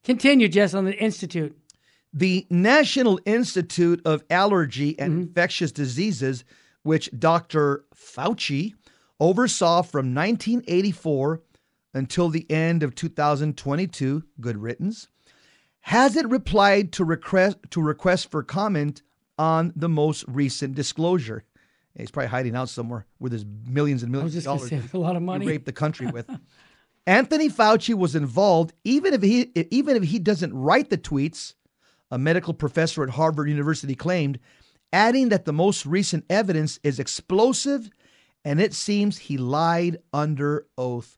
[0.04, 1.58] Continue, Jess, on the Institute.
[2.14, 5.22] The National Institute of Allergy and Mm-hmm.
[5.24, 6.44] Infectious Diseases,
[6.84, 7.86] which Dr.
[7.96, 8.74] Fauci
[9.22, 11.42] oversaw from 1984
[11.94, 15.08] until the end of 2022, good riddance,
[15.82, 19.02] hasn't replied to request to request for comment
[19.38, 21.44] on the most recent disclosure.
[21.98, 24.92] He's probably hiding out somewhere with his millions and I millions was just of dollars
[24.92, 25.46] say a lot of money.
[25.46, 26.30] raped the country with.
[27.08, 31.54] Anthony Fauci was involved, even if he even if he doesn't write the tweets.
[32.14, 34.38] A medical professor at Harvard University claimed,
[34.92, 37.90] adding that the most recent evidence is explosive,
[38.44, 41.18] and it seems he lied under oath.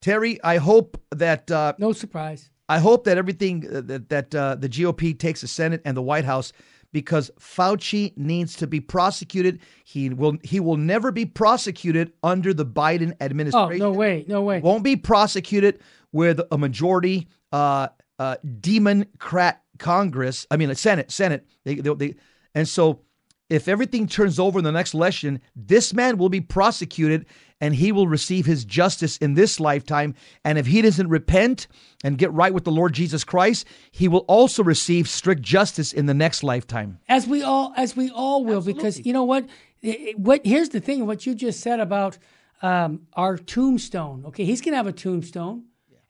[0.00, 2.50] Terry, I hope that uh, No surprise.
[2.68, 6.02] I hope that everything uh, that that uh, the GOP takes the Senate and the
[6.02, 6.52] White House
[6.92, 9.60] because Fauci needs to be prosecuted.
[9.84, 13.82] He will he will never be prosecuted under the Biden administration.
[13.82, 14.24] Oh, no way.
[14.26, 14.60] No way.
[14.60, 15.80] Won't be prosecuted
[16.12, 20.46] with a majority uh, uh, Democrat Congress.
[20.50, 21.10] I mean, a Senate.
[21.10, 21.46] Senate.
[21.64, 22.14] They, they, they,
[22.54, 23.02] and so,
[23.48, 27.26] if everything turns over in the next election, this man will be prosecuted
[27.60, 30.14] and he will receive his justice in this lifetime.
[30.44, 31.68] And if he doesn't repent
[32.04, 36.06] and get right with the Lord Jesus Christ, he will also receive strict justice in
[36.06, 36.98] the next lifetime.
[37.08, 39.44] as we all as we all will because you know what
[39.82, 42.18] It- it- what here's the thing what you just said about
[42.62, 45.64] um, our tombstone okay he's gonna have a tombstone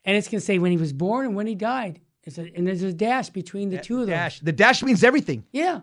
[0.05, 2.65] and it's gonna say when he was born and when he died it's a, and
[2.65, 4.39] there's a dash between the two of them Dash.
[4.39, 5.43] The dash means everything.
[5.51, 5.81] yeah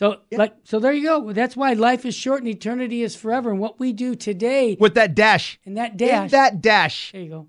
[0.00, 3.50] so like so there you go that's why life is short and eternity is forever
[3.50, 5.60] and what we do today With that dash.
[5.66, 7.12] and that In dash that dash.
[7.12, 7.46] there you go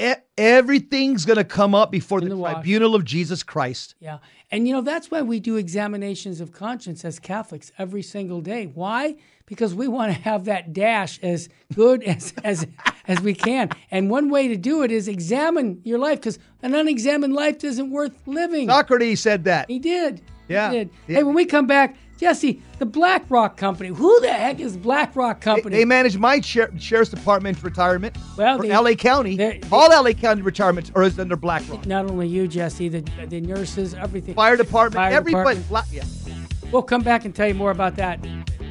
[0.00, 2.52] e- everything's going to come up before the, the wash.
[2.52, 3.94] tribunal of Jesus Christ.
[4.00, 4.18] Yeah.
[4.50, 8.66] And you know, that's why we do examinations of conscience as Catholics every single day.
[8.66, 9.16] Why?
[9.46, 12.66] Because we want to have that dash as good as as
[13.08, 13.70] as we can.
[13.90, 17.90] And one way to do it is examine your life because an unexamined life isn't
[17.90, 18.68] worth living.
[18.68, 19.68] Socrates said that.
[19.68, 20.22] He did.
[20.48, 20.72] Yeah.
[20.72, 20.84] Yeah.
[21.06, 23.90] Hey, when we come back, Jesse, the BlackRock Company.
[23.90, 25.76] Who the heck is BlackRock Company?
[25.76, 29.36] They manage my sheriff, sheriff's department retirement Well, for they- LA County.
[29.36, 31.86] they- All LA County retirements are under BlackRock.
[31.86, 34.34] Not only you, Jesse, the, the nurses, everything.
[34.34, 35.58] Fire department, Fire everybody.
[35.60, 35.86] department.
[36.26, 36.34] Yeah.
[36.72, 38.18] We'll come back and tell you more about that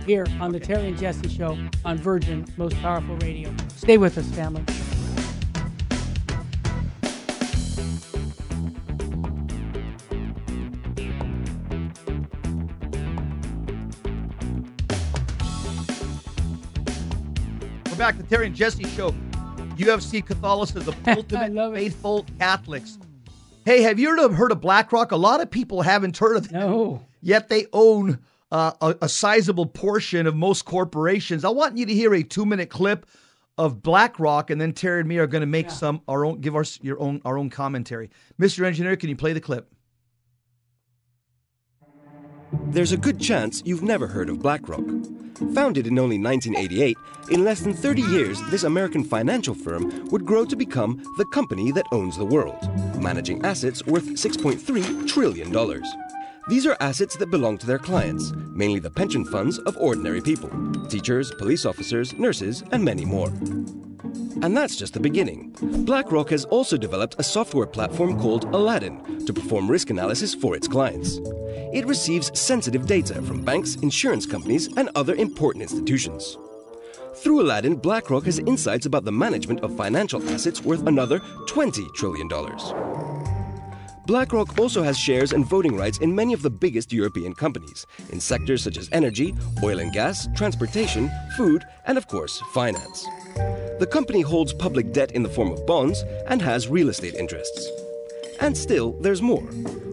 [0.06, 3.54] here on the Terry and Jesse Show on Virgin Most Powerful Radio.
[3.78, 4.64] Stay with us, family.
[17.98, 19.10] We're back to Terry and Jesse show.
[19.76, 21.78] UFC Catholicism, ultimate love it.
[21.78, 23.00] faithful Catholics.
[23.66, 25.12] Hey, have you heard of, heard of BlackRock?
[25.12, 26.60] A lot of people haven't heard of them.
[26.62, 27.08] No.
[27.24, 28.20] Yet they own
[28.52, 31.44] uh, a, a sizable portion of most corporations.
[31.44, 33.08] I want you to hear a two minute clip
[33.58, 36.56] of BlackRock, and then Terry and me are going to make some our own, give
[36.56, 38.12] us your own our own commentary.
[38.40, 38.64] Mr.
[38.64, 39.74] Engineer, can you play the clip?
[42.68, 44.86] There's a good chance you've never heard of BlackRock.
[45.54, 46.98] Founded in only 1988,
[47.30, 51.72] in less than 30 years, this American financial firm would grow to become the company
[51.72, 52.58] that owns the world,
[53.00, 55.84] managing assets worth $6.3 trillion.
[56.48, 60.50] These are assets that belong to their clients, mainly the pension funds of ordinary people
[60.90, 63.32] teachers, police officers, nurses, and many more.
[64.42, 65.56] And that's just the beginning.
[65.62, 70.68] BlackRock has also developed a software platform called Aladdin to perform risk analysis for its
[70.68, 71.20] clients.
[71.74, 76.38] It receives sensitive data from banks, insurance companies, and other important institutions.
[77.16, 82.30] Through Aladdin, BlackRock has insights about the management of financial assets worth another $20 trillion.
[84.06, 88.20] BlackRock also has shares and voting rights in many of the biggest European companies, in
[88.20, 93.06] sectors such as energy, oil and gas, transportation, food, and of course, finance.
[93.80, 97.70] The company holds public debt in the form of bonds and has real estate interests.
[98.40, 99.48] And still, there's more.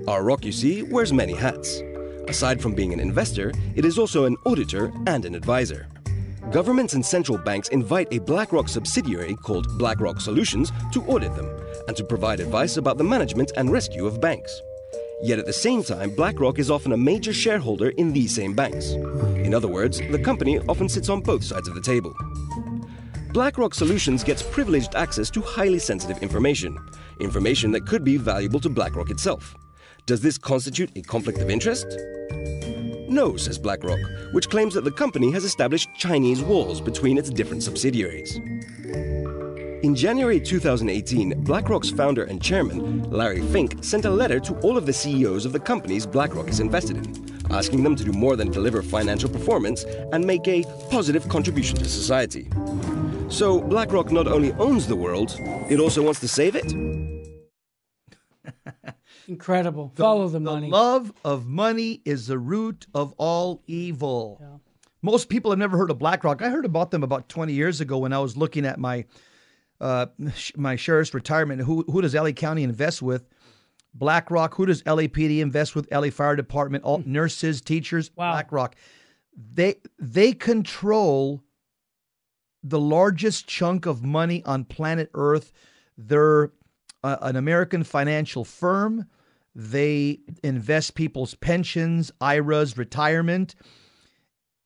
[0.09, 1.81] Our Rock, you see, wears many hats.
[2.29, 5.87] Aside from being an investor, it is also an auditor and an advisor.
[6.51, 11.51] Governments and central banks invite a BlackRock subsidiary called BlackRock Solutions to audit them
[11.89, 14.61] and to provide advice about the management and rescue of banks.
[15.23, 18.93] Yet at the same time, BlackRock is often a major shareholder in these same banks.
[18.93, 22.15] In other words, the company often sits on both sides of the table.
[23.35, 26.79] BlackRock Solutions gets privileged access to highly sensitive information,
[27.19, 29.57] information that could be valuable to BlackRock itself.
[30.07, 31.85] Does this constitute a conflict of interest?
[33.09, 33.99] No, says BlackRock,
[34.31, 38.37] which claims that the company has established Chinese walls between its different subsidiaries.
[39.83, 44.87] In January 2018, BlackRock's founder and chairman, Larry Fink, sent a letter to all of
[44.87, 48.53] the CEOs of the companies BlackRock is invested in, asking them to do more than
[48.53, 52.49] deliver financial performance and make a positive contribution to society.
[53.35, 55.37] So, BlackRock not only owns the world,
[55.69, 56.73] it also wants to save it?
[59.29, 59.91] Incredible.
[59.97, 60.71] Follow the money.
[60.71, 64.41] The love of money is the root of all evil.
[65.03, 66.43] Most people have never heard of BlackRock.
[66.43, 69.05] I heard about them about 20 years ago when I was looking at my
[69.81, 71.63] uh, sh- my sheriff's retirement.
[71.63, 73.27] Who who does LA County invest with?
[73.95, 74.55] BlackRock.
[74.55, 75.89] Who does LAPD invest with?
[75.91, 76.85] LA Fire Department.
[76.85, 78.13] All nurses, teachers.
[78.15, 78.31] Wow.
[78.31, 78.77] BlackRock.
[79.37, 81.43] They they control
[82.65, 85.53] the largest chunk of money on planet Earth.
[85.97, 86.51] They're
[87.05, 89.07] uh, an American financial firm.
[89.55, 93.55] They invest people's pensions, IRAs, retirement.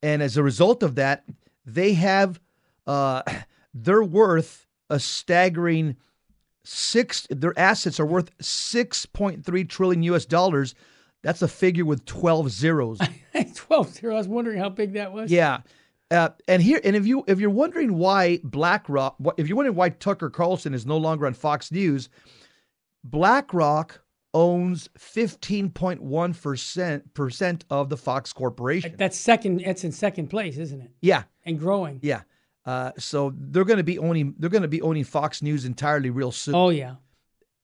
[0.03, 1.25] And as a result of that,
[1.67, 2.41] they have,
[2.87, 3.23] uh,
[3.75, 5.97] they're worth a staggering
[6.65, 10.75] six, their assets are worth 6.3 trillion US dollars.
[11.23, 13.01] That's a figure with 12 zeros.
[13.55, 14.15] 12 zeros.
[14.15, 15.31] I was wondering how big that was.
[15.33, 15.61] Yeah.
[16.11, 19.91] Uh, and here, and if you if you're wondering why BlackRock, if you're wondering why
[19.91, 22.09] Tucker Carlson is no longer on Fox News,
[23.05, 24.01] BlackRock
[24.35, 28.95] owns 15.1 percent percent of the Fox Corporation.
[28.97, 29.63] That's second.
[29.65, 30.91] That's in second place, isn't it?
[31.03, 32.01] Yeah, And growing.
[32.03, 32.23] yeah.
[32.65, 36.11] Uh, so they're going to be owning they're going to be owning Fox News entirely
[36.11, 36.55] real soon.
[36.55, 36.97] Oh yeah.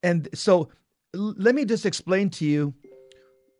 [0.02, 0.68] And so
[1.14, 2.74] l- let me just explain to you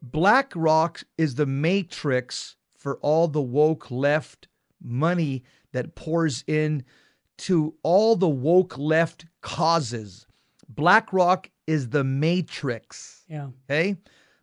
[0.03, 4.49] BlackRock is the matrix for all the woke left
[4.85, 5.43] money
[5.73, 6.85] that pours in
[7.37, 10.27] to all the woke left causes.
[10.69, 13.25] BlackRock is the matrix.
[13.29, 13.49] Yeah.
[13.69, 13.97] Okay.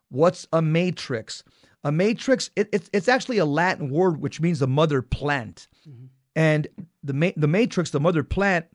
[0.10, 1.44] What's a matrix?
[1.84, 5.68] A matrix, it, it's it's actually a Latin word which means the mother plant.
[5.88, 6.06] Mm-hmm.
[6.36, 6.68] And
[7.04, 8.66] the ma- the matrix, the mother plant,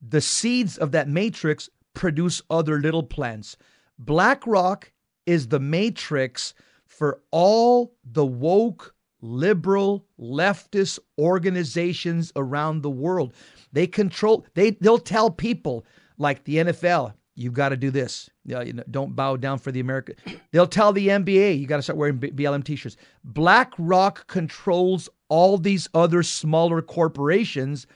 [0.00, 3.56] the seeds of that matrix produce other little plants.
[3.98, 4.92] BlackRock
[5.26, 6.54] is the matrix
[6.86, 13.34] for all the woke, liberal, leftist organizations around the world.
[13.72, 15.84] They control, they, they'll tell people
[16.18, 18.28] like the NFL, you've got to do this.
[18.44, 20.16] Yeah, you know, don't bow down for the American.
[20.52, 22.96] They'll tell the NBA you got to start wearing BLM t-shirts.
[23.24, 27.86] BlackRock controls all these other smaller corporations,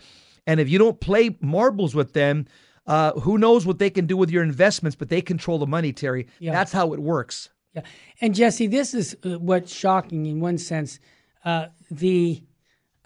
[0.47, 2.47] and if you don't play marbles with them,
[2.87, 4.97] uh, who knows what they can do with your investments?
[4.97, 6.27] But they control the money, Terry.
[6.39, 6.53] Yeah.
[6.53, 7.49] That's how it works.
[7.75, 7.83] Yeah,
[8.21, 10.99] and Jesse, this is uh, what's shocking in one sense.
[11.45, 12.43] Uh, the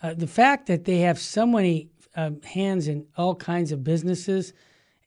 [0.03, 4.53] uh, the fact that they have so many um, hands in all kinds of businesses,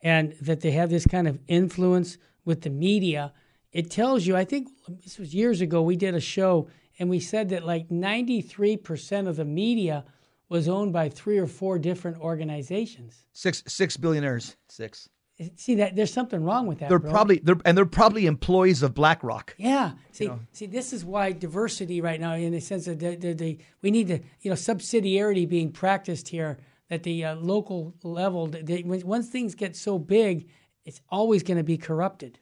[0.02, 3.34] and that they have this kind of influence with the media,
[3.72, 4.36] it tells you.
[4.36, 4.70] I think
[5.04, 5.82] this was years ago.
[5.82, 10.06] We did a show, and we said that like ninety three percent of the media
[10.48, 13.26] was owned by three or four different organizations.
[13.34, 14.56] Six six billionaires.
[14.70, 15.10] Six.
[15.56, 16.90] See that there's something wrong with that.
[16.90, 17.12] They're bro.
[17.12, 19.56] probably they're and they're probably employees of BlackRock.
[19.58, 19.94] Yeah.
[20.12, 23.58] See, see, this is why diversity right now, in the sense of the, the, the
[23.82, 26.60] we need the you know subsidiarity being practiced here.
[26.90, 30.50] That the uh, local level, they, once things get so big,
[30.86, 32.40] it's always going to be corrupted.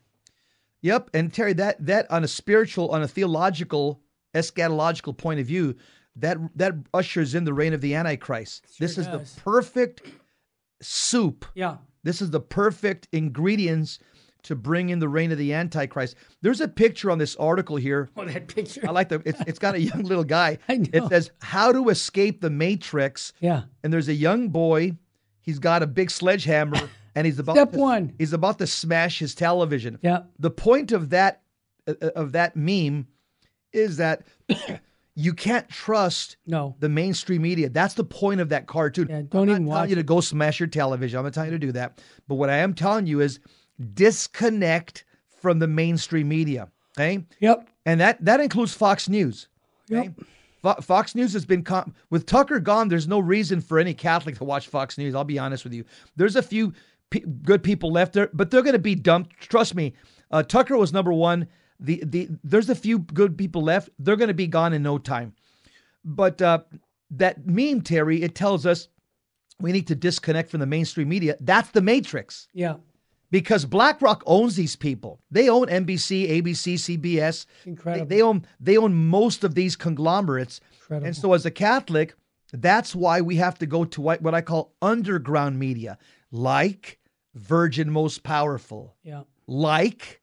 [0.82, 4.02] Yep, and Terry, that that on a spiritual, on a theological,
[4.34, 5.76] eschatological point of view,
[6.16, 8.80] that that ushers in the reign of the Antichrist.
[8.80, 9.36] this is does.
[9.36, 10.02] the perfect
[10.82, 11.46] soup.
[11.54, 11.78] Yeah.
[12.04, 14.00] This is the perfect ingredients
[14.44, 16.16] to bring in the reign of the Antichrist.
[16.42, 18.10] There's a picture on this article here.
[18.16, 18.82] Oh, that picture.
[18.88, 19.22] I like the.
[19.26, 20.58] It's, it's got a young little guy.
[20.70, 20.88] I know.
[20.94, 23.34] It says how to escape the Matrix.
[23.40, 23.64] Yeah.
[23.84, 24.94] And there's a young boy.
[25.42, 28.14] He's got a big sledgehammer, and he's about Step to, one.
[28.18, 30.00] He's about to smash his television.
[30.02, 30.24] Yeah.
[30.40, 31.42] The point of that
[31.88, 33.08] uh, of that meme
[33.74, 34.28] is that
[35.20, 36.76] you can't trust No.
[36.80, 37.70] the mainstream media.
[37.70, 39.08] That's the point of that cartoon.
[39.10, 41.18] Yeah, don't I'm even not watch telling you to go smash your television.
[41.18, 42.00] I'm not telling you to do that.
[42.28, 43.40] But what I am telling you is
[43.96, 45.06] disconnect
[45.42, 46.70] from the mainstream media.
[46.98, 47.68] Okay, Yep.
[47.86, 49.48] and that that includes Fox News.
[49.92, 50.04] Okay?
[50.06, 50.14] Yep.
[50.64, 52.88] Fo- Fox News has been con- with Tucker gone.
[52.88, 55.14] There's no reason for any Catholic to watch Fox News.
[55.14, 55.86] I'll be honest with you.
[56.16, 56.74] There's a few
[57.12, 59.40] pe- good people left there, but they're going to be dumped.
[59.40, 59.94] Trust me.
[60.32, 61.48] Uh, Tucker was number one.
[61.80, 63.90] The the there's a few good people left.
[64.00, 65.34] They're going to be gone in no time.
[66.04, 66.60] But uh,
[67.12, 68.88] that meme, Terry, it tells us
[69.60, 71.36] we need to disconnect from the mainstream media.
[71.40, 72.76] That's the matrix Yeah.
[73.32, 75.20] because BlackRock owns these people.
[75.32, 77.46] They own NBC, ABC, CBS.
[77.66, 78.06] They, Incredible.
[78.08, 80.62] they own they own most of these conglomerates.
[80.82, 81.08] Incredible.
[81.08, 82.16] And so, as a Catholic,
[82.54, 85.98] that's why we have to go to what I call underground media,
[86.32, 87.00] like
[87.36, 89.24] Virgin Most Powerful, Yeah.
[89.48, 90.22] like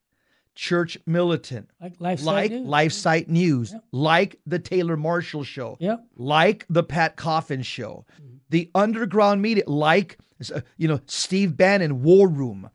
[0.55, 2.67] Church Militant, Like life like news.
[2.67, 6.05] Life Site News, like the Taylor Marshall Show, Yep.
[6.17, 8.05] like the Pat Coffin Show,
[8.51, 10.19] the underground media, like
[10.55, 12.71] uh, you know Steve Bannon, War Room,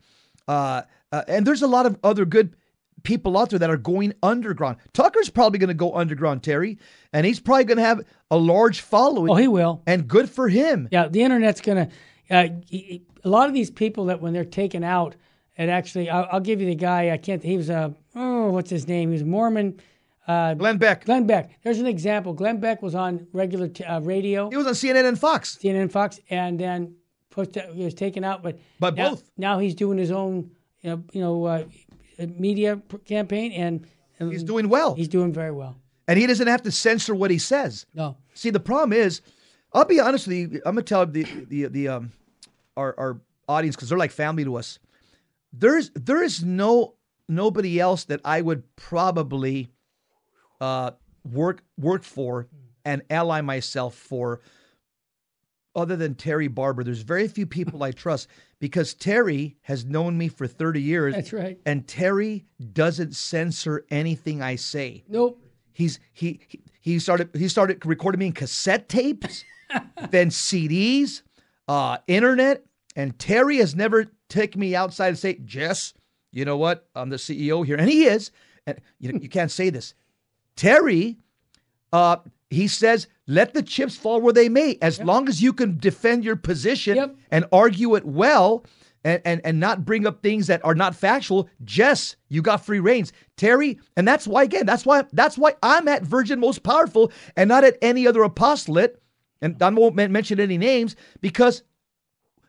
[0.48, 2.54] uh, uh, and there's a lot of other good
[3.02, 4.76] people out there that are going underground.
[4.92, 6.78] Tucker's probably going to go underground, Terry,
[7.14, 9.30] and he's probably going to have a large following.
[9.30, 9.82] Oh, he will.
[9.86, 10.86] and good for him.
[10.90, 11.88] Yeah, the internet's gonna.
[12.30, 15.16] Uh, y- y- a lot of these people that when they're taken out,
[15.60, 17.10] and actually, I'll, I'll give you the guy.
[17.10, 17.42] I can't.
[17.42, 19.10] He was a oh, what's his name?
[19.10, 19.78] He was Mormon.
[20.26, 21.58] Uh, Glenn Beck, Glenn Beck.
[21.62, 22.32] There's an example.
[22.32, 25.58] Glenn Beck was on regular t- uh, radio, he was on CNN and Fox.
[25.62, 26.94] CNN, and Fox, and then
[27.30, 28.42] put he was taken out.
[28.42, 29.30] But By now, both.
[29.36, 30.50] now he's doing his own,
[30.82, 31.64] you know, you know uh,
[32.38, 33.86] media pr- campaign, and,
[34.18, 35.76] and He's doing well, he's doing very well.
[36.08, 37.86] and he doesn't have to censor what he says.
[37.94, 39.20] No, See, the problem is,
[39.72, 40.62] I'll be honest with you.
[40.64, 42.12] I'm gonna tell the the the um
[42.76, 44.78] our our audience because they're like family to us.
[45.52, 46.94] There's there is no
[47.28, 49.70] nobody else that I would probably
[50.60, 50.92] uh
[51.30, 52.48] work work for
[52.84, 54.40] and ally myself for
[55.76, 56.82] other than Terry Barber.
[56.82, 61.32] There's very few people I trust because Terry has known me for 30 years that's
[61.32, 61.58] right.
[61.64, 65.04] and Terry doesn't censor anything I say.
[65.08, 65.40] Nope.
[65.72, 69.44] He's he he- he started he started recording me in cassette tapes,
[70.10, 71.20] then CDs,
[71.68, 72.64] uh, internet,
[72.96, 75.92] and Terry has never taken me outside and say, Jess,
[76.32, 76.88] you know what?
[76.94, 78.30] I'm the CEO here, and he is.
[78.66, 79.94] And you know, you can't say this.
[80.56, 81.18] Terry,
[81.92, 82.16] uh,
[82.50, 86.24] he says, let the chips fall where they may, as long as you can defend
[86.24, 87.16] your position Yep.
[87.30, 88.64] and argue it well.
[89.02, 91.48] And, and, and not bring up things that are not factual.
[91.64, 93.14] Jess, you got free reigns.
[93.38, 97.48] Terry, and that's why again, that's why that's why I'm at Virgin Most Powerful and
[97.48, 99.00] not at any other apostolate.
[99.40, 101.62] And I won't mention any names because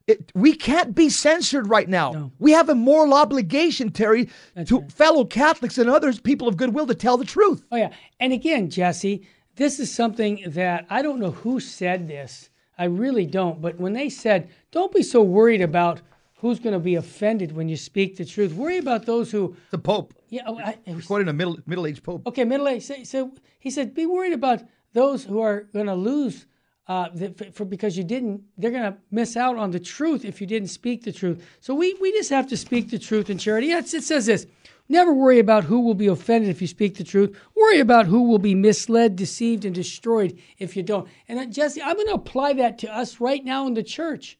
[0.07, 2.11] it, we can't be censored right now.
[2.11, 2.31] No.
[2.39, 4.29] We have a moral obligation, Terry,
[4.65, 4.91] to right.
[4.91, 7.63] fellow Catholics and others, people of goodwill, to tell the truth.
[7.71, 9.25] Oh yeah, and again, Jesse,
[9.55, 12.49] this is something that I don't know who said this.
[12.77, 13.61] I really don't.
[13.61, 16.01] But when they said, "Don't be so worried about
[16.35, 18.53] who's going to be offended when you speak the truth.
[18.53, 20.41] Worry about those who." The Pope, Yeah.
[20.47, 22.25] oh, I, it was- quoting a middle middle aged Pope.
[22.27, 22.85] okay, middle aged.
[22.85, 26.47] So, so he said, "Be worried about those who are going to lose
[26.91, 30.41] uh, for, for because you didn't, they're going to miss out on the truth if
[30.41, 31.41] you didn't speak the truth.
[31.61, 33.71] So we we just have to speak the truth in charity.
[33.71, 34.45] It says this.
[34.89, 37.39] Never worry about who will be offended if you speak the truth.
[37.55, 41.07] Worry about who will be misled, deceived, and destroyed if you don't.
[41.29, 44.37] And uh, Jesse, I'm going to apply that to us right now in the church.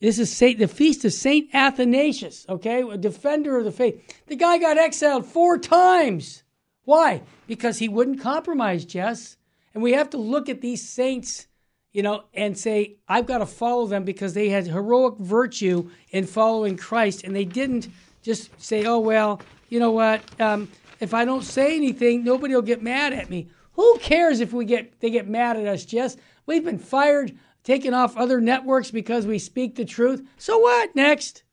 [0.00, 4.24] This is Saint, the feast of Saint Athanasius, okay, a defender of the faith.
[4.28, 6.42] The guy got exiled four times.
[6.84, 7.22] Why?
[7.46, 9.36] Because he wouldn't compromise, Jess.
[9.74, 11.48] And we have to look at these saints,
[11.96, 16.26] you know, and say, I've got to follow them because they had heroic virtue in
[16.26, 17.88] following Christ, and they didn't
[18.22, 19.40] just say, oh, well,
[19.70, 20.20] you know what?
[20.38, 20.68] Um,
[21.00, 23.48] if I don't say anything, nobody will get mad at me.
[23.72, 26.18] Who cares if we get they get mad at us, Jess?
[26.44, 27.34] We've been fired,
[27.64, 30.22] taken off other networks because we speak the truth.
[30.36, 30.94] So what?
[30.94, 31.44] Next.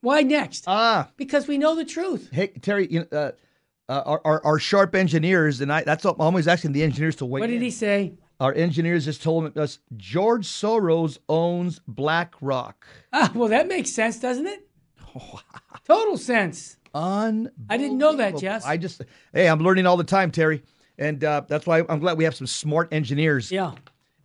[0.00, 0.64] Why next?
[0.66, 2.30] Ah, because we know the truth.
[2.32, 3.32] hey Terry, you know, uh,
[3.90, 7.16] uh, our, our our sharp engineers, and I that's what I'm always asking the engineers
[7.16, 7.40] to wait.
[7.40, 8.14] What did he say?
[8.42, 12.88] Our engineers just told us George Soros owns BlackRock.
[13.12, 14.66] Ah, well, that makes sense, doesn't it?
[15.86, 16.76] Total sense.
[16.92, 17.52] Un.
[17.70, 18.66] I didn't know that, Jess.
[18.66, 20.64] I just hey, I'm learning all the time, Terry,
[20.98, 23.52] and uh, that's why I'm glad we have some smart engineers.
[23.52, 23.74] Yeah.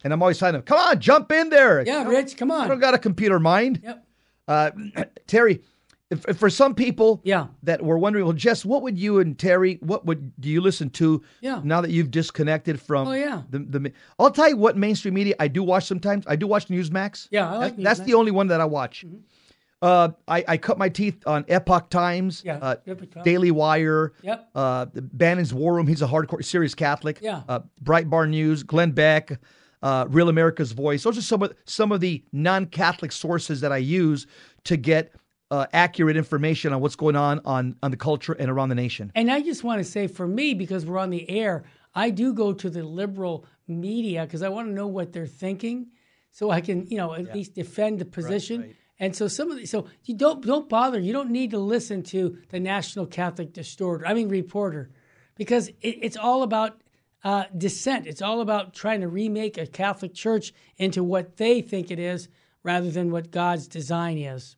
[0.02, 1.86] And I'm always telling them, come on, jump in there.
[1.86, 2.62] Yeah, Rich, come on.
[2.62, 3.82] I don't got a computer mind.
[3.84, 4.04] Yep.
[4.48, 4.70] Uh,
[5.28, 5.62] Terry,
[6.10, 7.48] if, for some people Yeah.
[7.64, 10.88] that were wondering, well, Jess, what would you and Terry, what would do you listen
[10.90, 11.60] to Yeah.
[11.64, 13.42] now that you've disconnected from Oh, yeah.
[13.50, 16.24] the, the I'll tell you what mainstream media I do watch sometimes.
[16.26, 17.28] I do watch Newsmax.
[17.30, 19.04] Yeah, I like That- That's the only one that I watch.
[19.80, 23.24] Uh, I, I cut my teeth on Epoch Times, Yeah, uh, Epoch Times.
[23.24, 24.48] Daily Wire, Yep.
[24.56, 25.86] uh, the Bannon's War Room.
[25.86, 27.18] He's a hardcore, serious Catholic.
[27.22, 27.42] Yeah.
[27.48, 29.38] Uh, Breitbart News, Glenn Beck,
[29.82, 31.04] uh, Real America's Voice.
[31.04, 34.26] Those are some of some of the non-Catholic sources that I use
[34.64, 35.12] to get
[35.50, 39.10] uh, accurate information on what's going on on on the culture and around the nation.
[39.14, 42.32] And I just want to say for me, because we're on the air, I do
[42.32, 45.88] go to the liberal media because I want to know what they're thinking
[46.30, 48.74] so I can, you know, at least defend the position.
[49.00, 50.98] And so some of the, so you don't don't bother.
[50.98, 54.06] You don't need to listen to the National Catholic Distorter.
[54.06, 54.90] I mean reporter,
[55.36, 56.82] because it, it's all about
[57.24, 58.06] uh, dissent.
[58.06, 62.28] It's all about trying to remake a Catholic Church into what they think it is,
[62.62, 64.56] rather than what God's design is.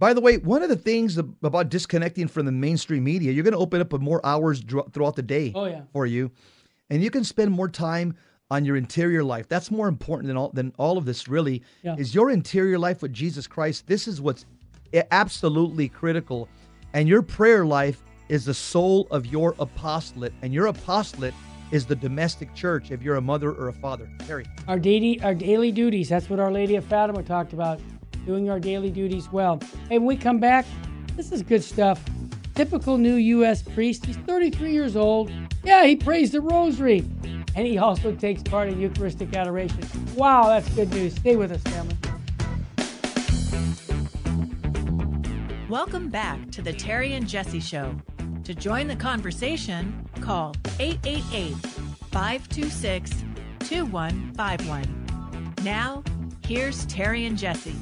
[0.00, 3.52] By the way, one of the things about disconnecting from the mainstream media, you're going
[3.52, 4.60] to open up more hours
[4.92, 5.82] throughout the day Oh, yeah.
[5.92, 6.30] for you,
[6.88, 8.14] and you can spend more time
[8.50, 9.46] on your interior life.
[9.46, 11.28] That's more important than all than all of this.
[11.28, 11.96] Really, Yeah.
[11.98, 13.86] is your interior life with Jesus Christ.
[13.86, 14.46] This is what's
[15.12, 16.48] absolutely critical,
[16.94, 21.34] and your prayer life is the soul of your apostolate, and your apostolate
[21.72, 22.90] is the domestic church.
[22.90, 24.46] If you're a mother or a father, Terry.
[24.66, 26.08] Our daily, our daily duties.
[26.08, 27.78] That's what Our Lady of Fatima talked about.
[28.26, 29.60] Doing our daily duties well.
[29.88, 30.66] Hey, when we come back,
[31.16, 32.02] this is good stuff.
[32.54, 33.62] Typical new U.S.
[33.62, 34.04] priest.
[34.04, 35.30] He's 33 years old.
[35.64, 37.04] Yeah, he prays the rosary.
[37.54, 39.80] And he also takes part in Eucharistic adoration.
[40.14, 41.14] Wow, that's good news.
[41.14, 41.96] Stay with us, family.
[45.68, 47.94] Welcome back to the Terry and Jesse Show.
[48.44, 51.54] To join the conversation, call 888
[52.10, 53.10] 526
[53.60, 55.54] 2151.
[55.62, 56.02] Now,
[56.44, 57.76] here's Terry and Jesse.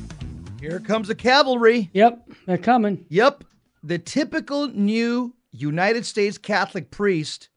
[0.61, 1.91] Here comes the cavalry.
[1.93, 3.05] Yep, they're coming.
[3.09, 3.45] Yep.
[3.83, 7.49] The typical new United States Catholic priest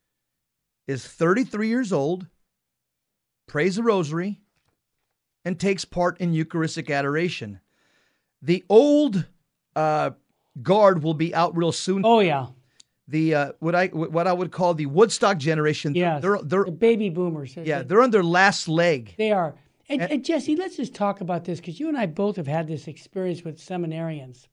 [0.87, 2.27] is 33 years old,
[3.47, 4.39] prays the rosary,
[5.43, 7.59] and takes part in Eucharistic adoration.
[8.41, 9.25] The old
[9.75, 10.11] uh,
[10.61, 12.03] guard will be out real soon.
[12.05, 12.47] Oh yeah,
[13.07, 15.95] The uh, what I what I would call the Woodstock generation.
[15.95, 16.19] yeah.
[16.19, 17.55] they're they're the baby boomers.
[17.57, 19.15] yeah they're on their last leg.
[19.17, 19.55] They are.
[19.91, 22.65] And, and Jesse, let's just talk about this because you and I both have had
[22.65, 24.47] this experience with seminarians.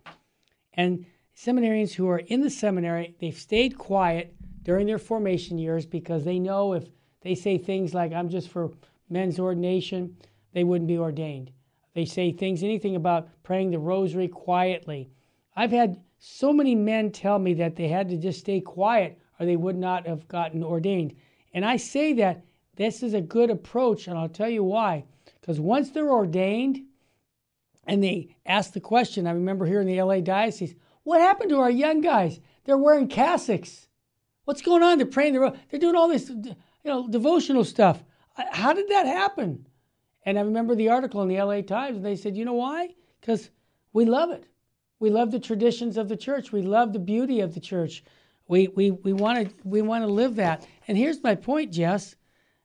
[0.74, 4.34] And seminarians who are in the seminary, they've stayed quiet
[4.64, 6.88] during their formation years because they know if
[7.20, 8.72] they say things like, I'm just for
[9.08, 10.16] men's ordination,
[10.52, 11.52] they wouldn't be ordained.
[11.94, 15.10] They say things, anything about praying the rosary quietly.
[15.54, 19.46] I've had so many men tell me that they had to just stay quiet or
[19.46, 21.14] they would not have gotten ordained.
[21.54, 25.04] And I say that this is a good approach, and I'll tell you why.
[25.48, 26.82] Because once they're ordained
[27.84, 30.74] and they ask the question, I remember here in the LA Diocese,
[31.04, 32.38] what happened to our young guys?
[32.64, 33.86] They're wearing cassocks.
[34.44, 34.98] What's going on?
[34.98, 38.04] They're praying the ro- they're doing all this you know devotional stuff.
[38.34, 39.66] How did that happen?
[40.26, 42.90] And I remember the article in the LA Times, and they said, you know why?
[43.18, 43.48] Because
[43.94, 44.44] we love it.
[45.00, 46.52] We love the traditions of the church.
[46.52, 48.04] We love the beauty of the church.
[48.48, 50.66] We we we want to we want to live that.
[50.86, 52.16] And here's my point, Jess.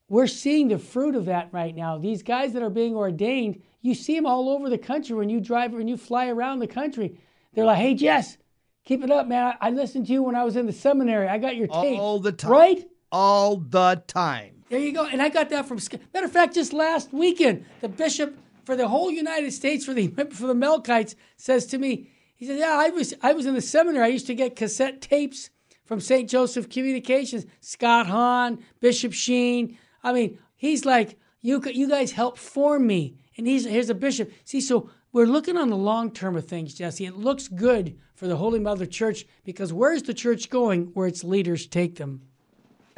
[0.10, 1.98] We're seeing the fruit of that right now.
[1.98, 5.40] These guys that are being ordained, you see them all over the country when you
[5.40, 7.20] drive when you fly around the country.
[7.54, 8.38] They're like, "Hey, Jess,
[8.86, 9.56] keep it up, man.
[9.62, 11.28] I, I listened to you when I was in the seminary.
[11.28, 12.52] I got your tape All the time.
[12.52, 12.88] right?
[13.12, 14.64] All the time.
[14.70, 15.06] There you go.
[15.06, 15.80] And I got that from
[16.14, 20.08] matter of fact, just last weekend, the bishop for the whole United States for the
[20.32, 23.62] for the Melkites says to me, he said, "Yeah, I was I was in the
[23.62, 24.06] seminary.
[24.06, 25.50] I used to get cassette tapes
[25.86, 26.30] from St.
[26.30, 29.78] Joseph Communications, Scott Hahn, Bishop Sheen.
[30.04, 34.32] I mean, he's like, you you guys help form me, and he's here's a bishop.
[34.44, 37.06] See, so we're looking on the long term of things, Jesse.
[37.06, 40.92] It looks good for the Holy Mother Church because where's the church going?
[40.94, 42.22] Where its leaders take them.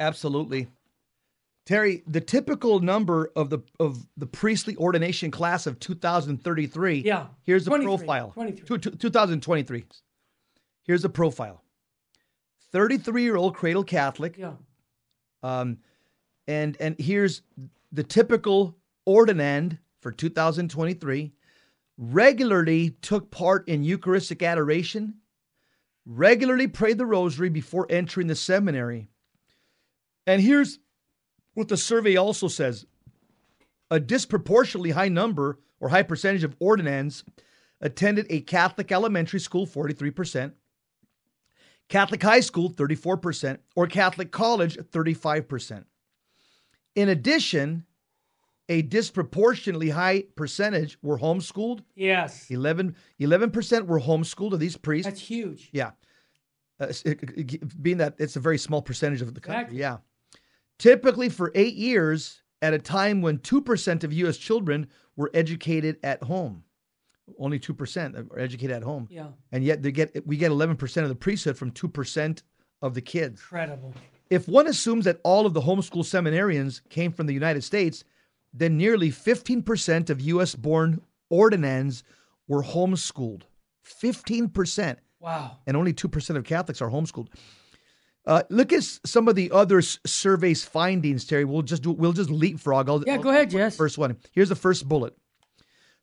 [0.00, 0.68] Absolutely.
[1.66, 7.00] Terry, the typical number of the of the priestly ordination class of 2033.
[7.00, 7.26] Yeah.
[7.42, 8.30] Here's the 23, profile.
[8.30, 8.78] 23.
[8.92, 9.84] 2023.
[10.84, 11.62] Here's the profile.
[12.70, 14.38] 33 year old cradle Catholic.
[14.38, 14.52] Yeah.
[15.42, 15.78] Um,
[16.46, 17.42] and and here's
[17.92, 18.76] the typical
[19.08, 21.32] ordinand for 2023.
[21.98, 25.14] Regularly took part in Eucharistic adoration.
[26.04, 29.08] Regularly prayed the Rosary before entering the seminary.
[30.26, 30.78] And here's
[31.54, 32.86] what the survey also says
[33.90, 37.24] a disproportionately high number or high percentage of ordinands
[37.80, 40.52] attended a Catholic elementary school, 43%,
[41.88, 45.84] Catholic high school, 34%, or Catholic college, 35%.
[46.96, 47.84] In addition,
[48.68, 51.80] a disproportionately high percentage were homeschooled.
[51.94, 52.46] Yes.
[52.50, 52.96] 11,
[53.52, 55.06] percent were homeschooled of these priests.
[55.08, 55.68] That's huge.
[55.72, 55.92] Yeah.
[56.80, 57.22] Uh, it-
[57.54, 59.60] it- being that it's a very small percentage of the country.
[59.62, 59.78] Exactly.
[59.78, 59.98] Yeah.
[60.78, 64.36] Typically for eight years at a time when 2% of U.S.
[64.36, 66.64] children were educated at home.
[67.38, 69.08] Only 2% are educated at home.
[69.10, 69.28] Yeah.
[69.52, 72.42] And yet they get we get 11% of the priesthood from 2%
[72.82, 73.40] of the kids.
[73.40, 73.94] Incredible.
[74.30, 78.04] If one assumes that all of the homeschool seminarians came from the United States,
[78.52, 81.00] then nearly 15% of US born
[81.30, 82.02] ordinands
[82.48, 83.42] were homeschooled.
[84.02, 84.96] 15%.
[85.20, 85.58] Wow.
[85.66, 87.28] And only 2% of Catholics are homeschooled.
[88.26, 91.44] Uh, look at some of the other s- surveys findings, Terry.
[91.44, 92.88] We'll just do, we'll just leapfrog.
[92.88, 93.76] I'll, Yeah, I'll- go ahead, Jess.
[93.76, 94.16] First one.
[94.32, 95.16] Here's the first bullet.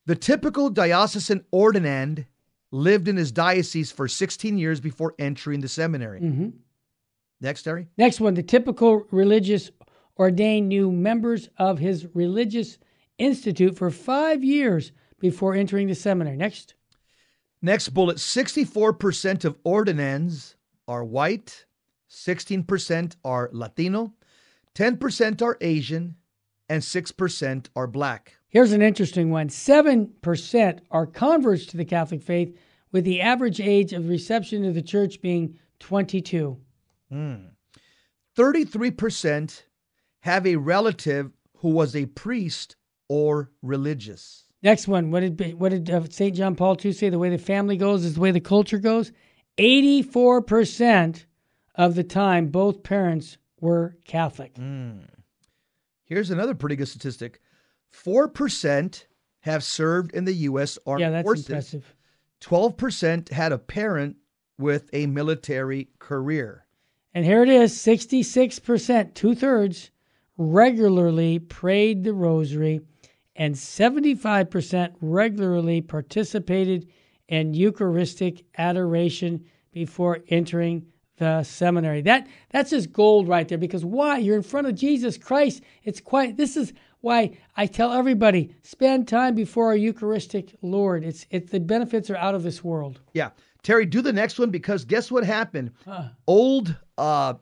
[0.06, 2.26] The typical diocesan ordinand
[2.72, 6.20] lived in his diocese for 16 years before entering the seminary.
[6.20, 6.50] hmm
[7.44, 7.90] Next, Terry.
[7.98, 9.70] Next one, the typical religious
[10.18, 12.78] ordained new members of his religious
[13.18, 16.38] institute for five years before entering the seminary.
[16.38, 16.76] Next.
[17.62, 20.56] Next bullet 64% of ordinands
[20.88, 21.66] are white,
[22.10, 24.14] 16% are Latino,
[24.76, 26.16] 10% are Asian,
[26.70, 28.38] and 6% are black.
[28.48, 32.58] Here's an interesting one 7% are converts to the Catholic faith,
[32.94, 36.58] with the average age of reception to the church being 22.
[38.38, 39.64] 33%
[40.22, 42.76] have a relative who was a priest
[43.10, 44.46] or religious.
[44.62, 46.36] Next one, what did what did uh, St.
[46.36, 47.10] John Paul II say?
[47.10, 49.12] The way the family goes is the way the culture goes.
[49.58, 51.26] 84%
[51.76, 54.56] of the time, both parents were Catholic.
[56.06, 57.42] Here's another pretty good statistic
[57.94, 59.06] 4%
[59.42, 60.80] have served in the U.S.
[60.88, 61.48] Armed Yeah, that's Forces.
[61.50, 61.96] impressive.
[62.42, 64.16] 12% had a parent
[64.58, 66.63] with a military career.
[67.14, 69.92] And here it is 66%, two thirds,
[70.38, 72.82] regularly prayed the rosary,
[73.36, 76.88] and 75% regularly participated
[77.28, 80.86] in Eucharistic adoration before entering
[81.18, 82.02] the seminary.
[82.02, 84.18] That that's just gold right there because why?
[84.18, 85.62] You're in front of Jesus Christ.
[85.84, 91.04] It's quite this is why I tell everybody spend time before our Eucharistic Lord.
[91.04, 93.00] It's it the benefits are out of this world.
[93.14, 93.30] Yeah.
[93.62, 95.72] Terry, do the next one because guess what happened?
[96.28, 97.36] Old uh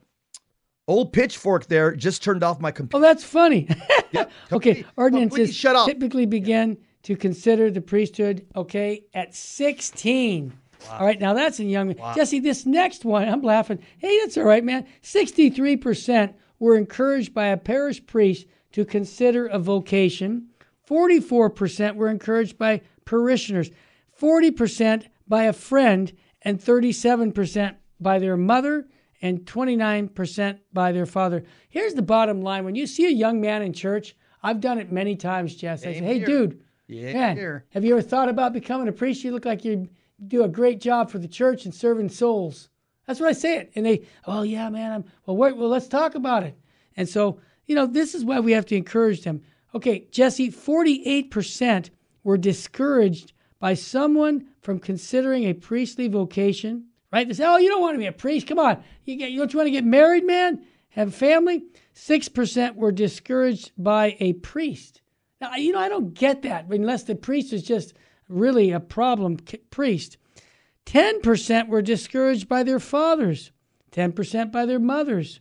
[0.88, 2.98] old pitchfork there just turned off my computer.
[2.98, 3.68] Oh, that's funny.
[4.52, 5.88] okay, ordinands shut up.
[5.88, 10.54] typically begin to consider the priesthood, okay, at 16.
[10.90, 11.88] All right, now that's a young.
[11.88, 12.16] man.
[12.16, 13.80] Jesse, this next one, I'm laughing.
[14.00, 14.86] Hey, that's all right, man.
[15.04, 20.48] 63% were encouraged by a parish priest to consider a vocation.
[20.90, 23.70] 44% were encouraged by parishioners.
[24.20, 28.88] 40% by a friend, and 37% by their mother,
[29.22, 31.44] and 29% by their father.
[31.70, 34.92] Here's the bottom line when you see a young man in church, I've done it
[34.92, 35.82] many times, Jess.
[35.82, 36.26] I say, hey, here.
[36.26, 37.66] dude, Yeah, man, here.
[37.70, 39.24] have you ever thought about becoming a priest?
[39.24, 39.88] You look like you
[40.28, 42.70] do a great job for the church and serving souls.
[43.06, 43.72] That's what I say it.
[43.76, 46.56] And they, oh, yeah, man, I'm, well, wait, well, let's talk about it.
[46.98, 49.42] And so, you know, this is why we have to encourage them.
[49.74, 51.90] Okay, Jesse, 48%
[52.24, 57.28] were discouraged by someone from considering a priestly vocation, right?
[57.28, 58.48] They say, oh, you don't want to be a priest.
[58.48, 58.84] Come on.
[59.06, 60.66] You, get, don't you want to get married, man?
[60.90, 61.64] Have family?
[61.96, 65.02] 6% were discouraged by a priest.
[65.40, 67.94] Now, you know, I don't get that unless the priest is just
[68.28, 69.38] really a problem
[69.70, 70.18] priest.
[70.86, 73.52] 10% were discouraged by their fathers,
[73.92, 75.40] 10% by their mothers,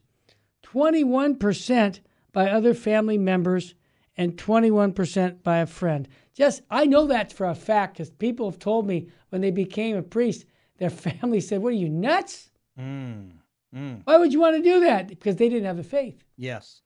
[0.63, 2.01] 21%
[2.33, 3.75] by other family members
[4.17, 6.09] and 21% by a friend.
[6.35, 9.97] Just, I know that for a fact because people have told me when they became
[9.97, 10.45] a priest,
[10.81, 12.51] their family said, What are you, nuts?
[12.79, 13.31] Mm.
[13.75, 14.01] Mm.
[14.05, 15.07] Why would you want to do that?
[15.07, 16.25] Because they didn't have the faith.
[16.37, 16.81] Yes.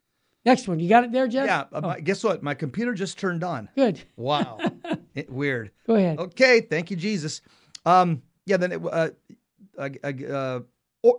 [0.44, 0.78] Next one.
[0.78, 1.46] You got it there, Jeff?
[1.46, 1.60] Yeah.
[1.72, 2.42] uh, Oh, guess what?
[2.42, 3.70] My computer just turned on.
[3.74, 4.02] good.
[4.16, 4.58] Wow.
[5.14, 5.70] It- weird.
[5.86, 6.18] Go ahead.
[6.18, 6.60] Okay.
[6.60, 7.40] Thank you, Jesus.
[7.86, 8.20] Um.
[8.44, 8.56] Yeah.
[8.58, 9.10] Then it, uh,
[9.78, 9.88] uh,
[10.28, 10.60] uh,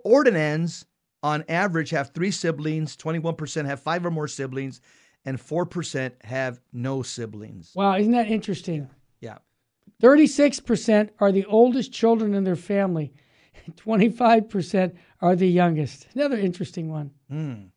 [0.04, 0.86] ordinands
[1.24, 2.96] on average have three siblings.
[2.96, 4.82] Twenty-one percent have five or more siblings,
[5.26, 7.72] and four percent have no siblings.
[7.74, 8.82] Wow, isn't that interesting?
[8.82, 8.88] Yeah.
[10.02, 13.14] 36% are the oldest children in their family.
[13.72, 16.08] 25% are the youngest.
[16.14, 17.12] Another interesting one.
[17.32, 17.70] Mm.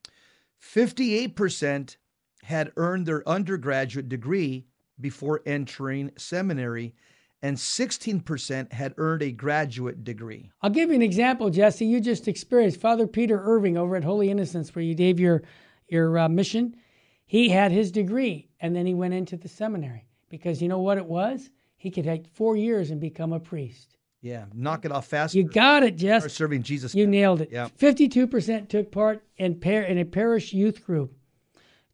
[0.58, 1.96] Fifty-eight percent
[2.42, 4.66] had earned their undergraduate degree
[5.00, 6.94] before entering seminary,
[7.40, 10.50] and sixteen percent had earned a graduate degree.
[10.60, 11.86] I'll give you an example, Jesse.
[11.86, 15.42] You just experienced Father Peter Irving over at Holy Innocents, where you gave your
[15.88, 16.74] your uh, mission.
[17.24, 20.98] He had his degree, and then he went into the seminary because you know what
[20.98, 21.50] it was.
[21.78, 23.96] He could take four years and become a priest.
[24.20, 25.34] Yeah, knock it off fast.
[25.34, 26.32] You got it, Start Jess.
[26.34, 26.92] serving Jesus.
[26.94, 27.50] You nailed it.
[27.52, 27.68] Yeah.
[27.78, 31.14] 52% took part in, par- in a parish youth group.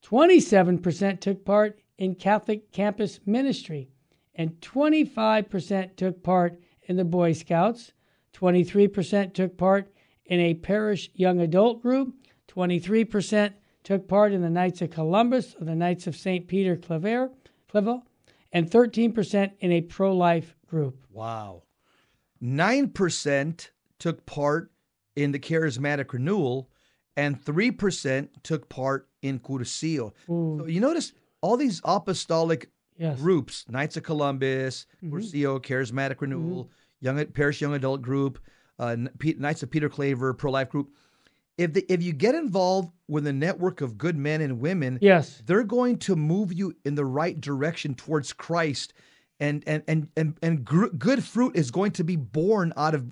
[0.03, 3.91] 27% took part in Catholic campus ministry.
[4.35, 7.93] And 25% took part in the Boy Scouts.
[8.35, 9.93] 23% took part
[10.27, 12.15] in a parish young adult group.
[12.49, 13.53] 23%
[13.85, 16.49] took part in the Knights of Columbus or the Knights of St.
[16.49, 17.31] Peter Claver,
[17.69, 18.05] Clavel.
[18.55, 21.05] And 13% in a pro life group.
[21.11, 21.65] Wow.
[22.43, 24.71] 9% took part
[25.17, 26.71] in the charismatic renewal,
[27.17, 30.13] and 3% took part in Cursillo.
[30.27, 33.19] So you notice all these apostolic yes.
[33.19, 35.11] groups Knights of Columbus, Mhm.
[35.11, 38.39] Cursillo, Charismatic Renewal, Young Parish Young Adult Group,
[38.79, 40.91] uh, Knights of Peter Claver, Pro Life Group.
[41.57, 45.43] If, the, if you get involved with a network of good men and women, Yes.
[45.47, 48.93] they're going to move you in the right direction towards Christ,
[49.41, 53.11] and and and and and gr- good fruit is going to be born out of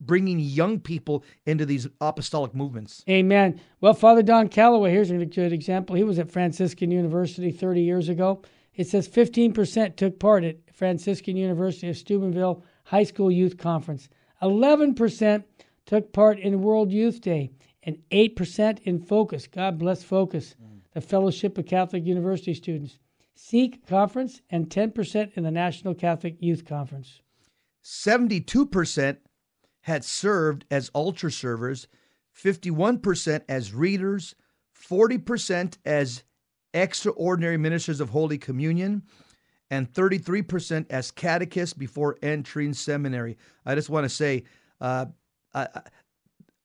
[0.00, 3.02] bringing young people into these apostolic movements.
[3.08, 3.60] Amen.
[3.80, 5.96] Well, Father Don Calloway, here's a good example.
[5.96, 8.42] He was at Franciscan University 30 years ago.
[8.76, 14.08] It says 15% took part at Franciscan University of Steubenville High School Youth Conference.
[14.42, 15.44] 11%
[15.86, 17.50] took part in World Youth Day,
[17.84, 19.46] and 8% in Focus.
[19.46, 20.54] God bless Focus,
[20.92, 22.98] the Fellowship of Catholic University Students.
[23.36, 27.20] Seek Conference, and 10% in the National Catholic Youth Conference.
[27.84, 29.18] 72%
[29.82, 31.88] had served as altar servers,
[32.34, 34.34] 51% as readers,
[34.88, 36.22] 40% as
[36.72, 39.02] extraordinary ministers of Holy Communion,
[39.70, 43.36] and 33% as catechists before entering seminary.
[43.66, 44.44] I just want to say,
[44.80, 45.06] uh,
[45.52, 45.82] I, I-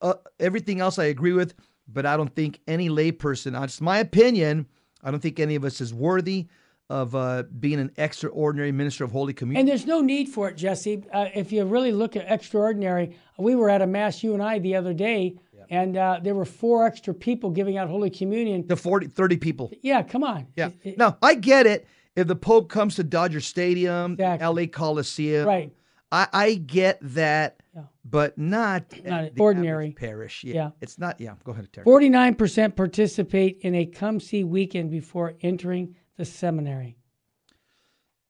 [0.01, 1.53] uh, everything else I agree with,
[1.87, 4.67] but I don't think any layperson, it's my opinion,
[5.03, 6.47] I don't think any of us is worthy
[6.89, 9.59] of uh, being an extraordinary minister of Holy Communion.
[9.61, 11.03] And there's no need for it, Jesse.
[11.13, 14.57] Uh, if you really look at extraordinary, we were at a mass, you and I,
[14.59, 15.35] the other day,
[15.69, 18.67] and uh, there were four extra people giving out Holy Communion.
[18.67, 19.71] to 40, 30 people.
[19.83, 20.47] Yeah, come on.
[20.55, 20.69] Yeah.
[20.83, 21.87] It- Now, I get it.
[22.15, 24.47] If the Pope comes to Dodger Stadium, Exactly.
[24.63, 25.71] LA Coliseum, right.
[26.12, 27.84] I, I get that, Yeah.
[28.03, 29.91] but not, Not the ordinary.
[29.91, 30.43] parish.
[30.43, 30.53] Yeah.
[30.55, 30.70] Yeah.
[30.82, 31.86] It's not, yeah, go ahead, Terry.
[31.86, 36.97] 49% participate in a come see weekend before entering the seminary.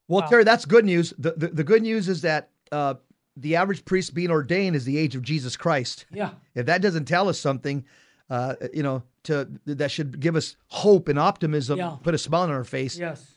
[0.07, 0.27] well, wow.
[0.27, 1.13] Terry, that's good news.
[1.17, 2.95] The, the, the good news is that uh,
[3.37, 6.05] the average priest being ordained is the age of Jesus Christ.
[6.11, 6.31] Yeah.
[6.55, 7.85] If that doesn't tell us something,
[8.29, 11.97] uh, you know, to that should give us hope and optimism, Yeah.
[12.03, 12.97] put a smile on our face.
[12.97, 13.35] Yes.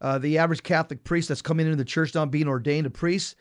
[0.00, 3.36] Uh, the average Catholic priest that's coming into the church now being ordained a priest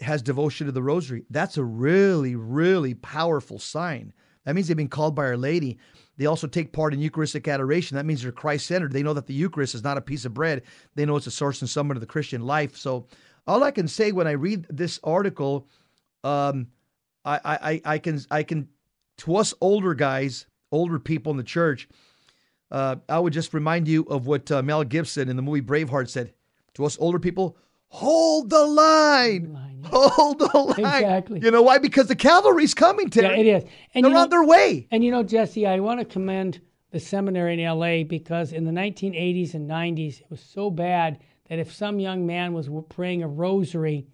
[0.00, 1.24] has devotion to the rosary.
[1.30, 4.12] That's a really, really powerful sign.
[4.44, 5.78] That means they've been called by Our Lady.
[6.16, 7.96] They also take part in Eucharistic adoration.
[7.96, 8.92] That means they're Christ centered.
[8.92, 10.62] They know that the Eucharist is not a piece of bread.
[10.94, 12.76] They know it's a source and summit of the Christian life.
[12.76, 13.06] So,
[13.46, 15.68] all I can say when I read this article,
[16.22, 16.68] um,
[17.24, 18.68] I, I, I- can, I can,
[19.18, 21.88] to us older guys, older people in the church,
[22.70, 26.08] uh, I would just remind you of what uh, Mel Gibson in the movie Braveheart
[26.10, 26.34] said
[26.74, 27.56] to us older people:
[27.88, 29.88] hold the line, Line, yeah.
[29.90, 30.78] hold the line.
[30.78, 31.40] Exactly.
[31.40, 31.78] You know why?
[31.78, 33.06] Because the cavalry's coming.
[33.06, 33.40] Yeah, Terry.
[33.40, 33.64] it is.
[33.94, 34.86] And They're you know, on their way.
[34.90, 36.60] And you know, Jesse, I want to commend
[36.90, 41.18] the seminary in LA because in the 1980s and 90s, it was so bad
[41.48, 44.06] that if some young man was praying a rosary,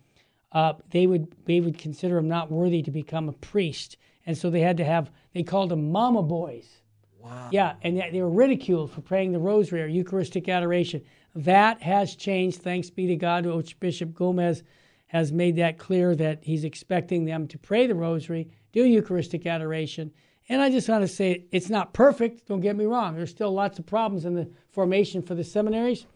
[0.52, 4.50] uh, they would they would consider him not worthy to become a priest, and so
[4.50, 6.80] they had to have they called them mama boys.
[7.24, 7.48] Wow.
[7.50, 11.02] Yeah, and they were ridiculed for praying the rosary or Eucharistic adoration.
[11.34, 13.46] That has changed, thanks be to God.
[13.46, 14.62] Archbishop Gomez
[15.06, 20.12] has made that clear that he's expecting them to pray the rosary, do Eucharistic adoration,
[20.48, 22.46] And I just want to say it's not perfect.
[22.46, 23.14] Don't get me wrong.
[23.14, 26.06] There's still lots of problems in the formation for the seminaries,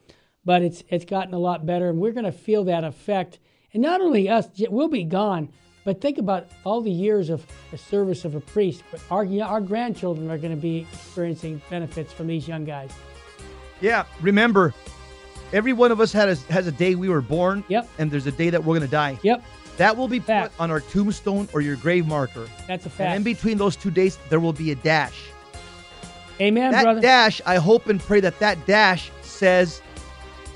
[0.45, 3.39] but it's it's gotten a lot better, and we're going to feel that effect.
[3.73, 5.51] And not only us, we'll be gone,
[5.89, 8.85] but think about all the years of the service of a priest.
[8.91, 12.91] But our our grandchildren are going to be experiencing benefits from these young guys.
[13.81, 14.75] Yeah, remember,
[15.55, 17.65] every one of us had a, has a day we were born.
[17.69, 17.89] Yep.
[17.97, 19.19] And there's a day that we're going to die.
[19.23, 19.43] Yep.
[19.79, 20.53] That will be Fact.
[20.53, 22.47] put on our tombstone or your grave marker.
[22.67, 23.09] That's a fact.
[23.09, 25.19] And in between those two days, there will be a dash.
[26.39, 27.01] Amen, that brother.
[27.01, 29.81] dash, I hope and pray that that dash says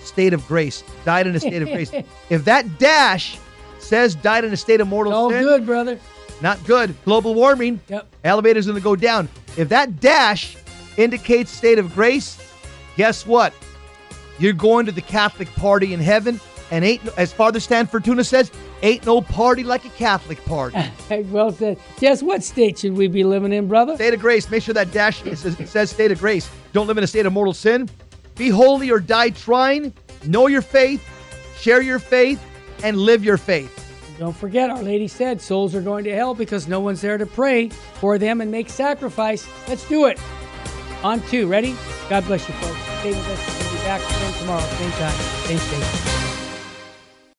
[0.04, 1.90] state of grace, died in a state of grace.
[2.28, 3.38] If that dash
[3.82, 5.98] says died in a state of mortal all sin, good, brother.
[6.40, 6.94] not good.
[7.04, 8.06] Global warming, Yep.
[8.24, 9.28] elevator's going to go down.
[9.56, 10.56] If that dash
[10.96, 12.38] indicates state of grace,
[12.96, 13.52] guess what?
[14.38, 18.50] You're going to the Catholic party in heaven, and ain't as Father Stan Fortuna says,
[18.82, 20.76] ain't no party like a Catholic party.
[21.30, 21.78] well said.
[22.00, 23.94] Guess what state should we be living in, brother?
[23.96, 24.50] state of grace.
[24.50, 26.50] Make sure that dash says state of grace.
[26.72, 27.88] Don't live in a state of mortal sin.
[28.36, 29.92] Be holy or die trying.
[30.24, 31.06] Know your faith,
[31.58, 32.40] share your faith,
[32.82, 33.78] and live your faith.
[34.18, 37.26] Don't forget, Our Lady said souls are going to hell because no one's there to
[37.26, 39.48] pray for them and make sacrifice.
[39.68, 40.20] Let's do it.
[41.02, 41.48] On two.
[41.48, 41.74] Ready?
[42.08, 42.78] God bless you, folks.
[43.00, 43.62] Stay with us.
[43.62, 45.12] We'll be back again tomorrow, same time,
[45.46, 46.21] same station.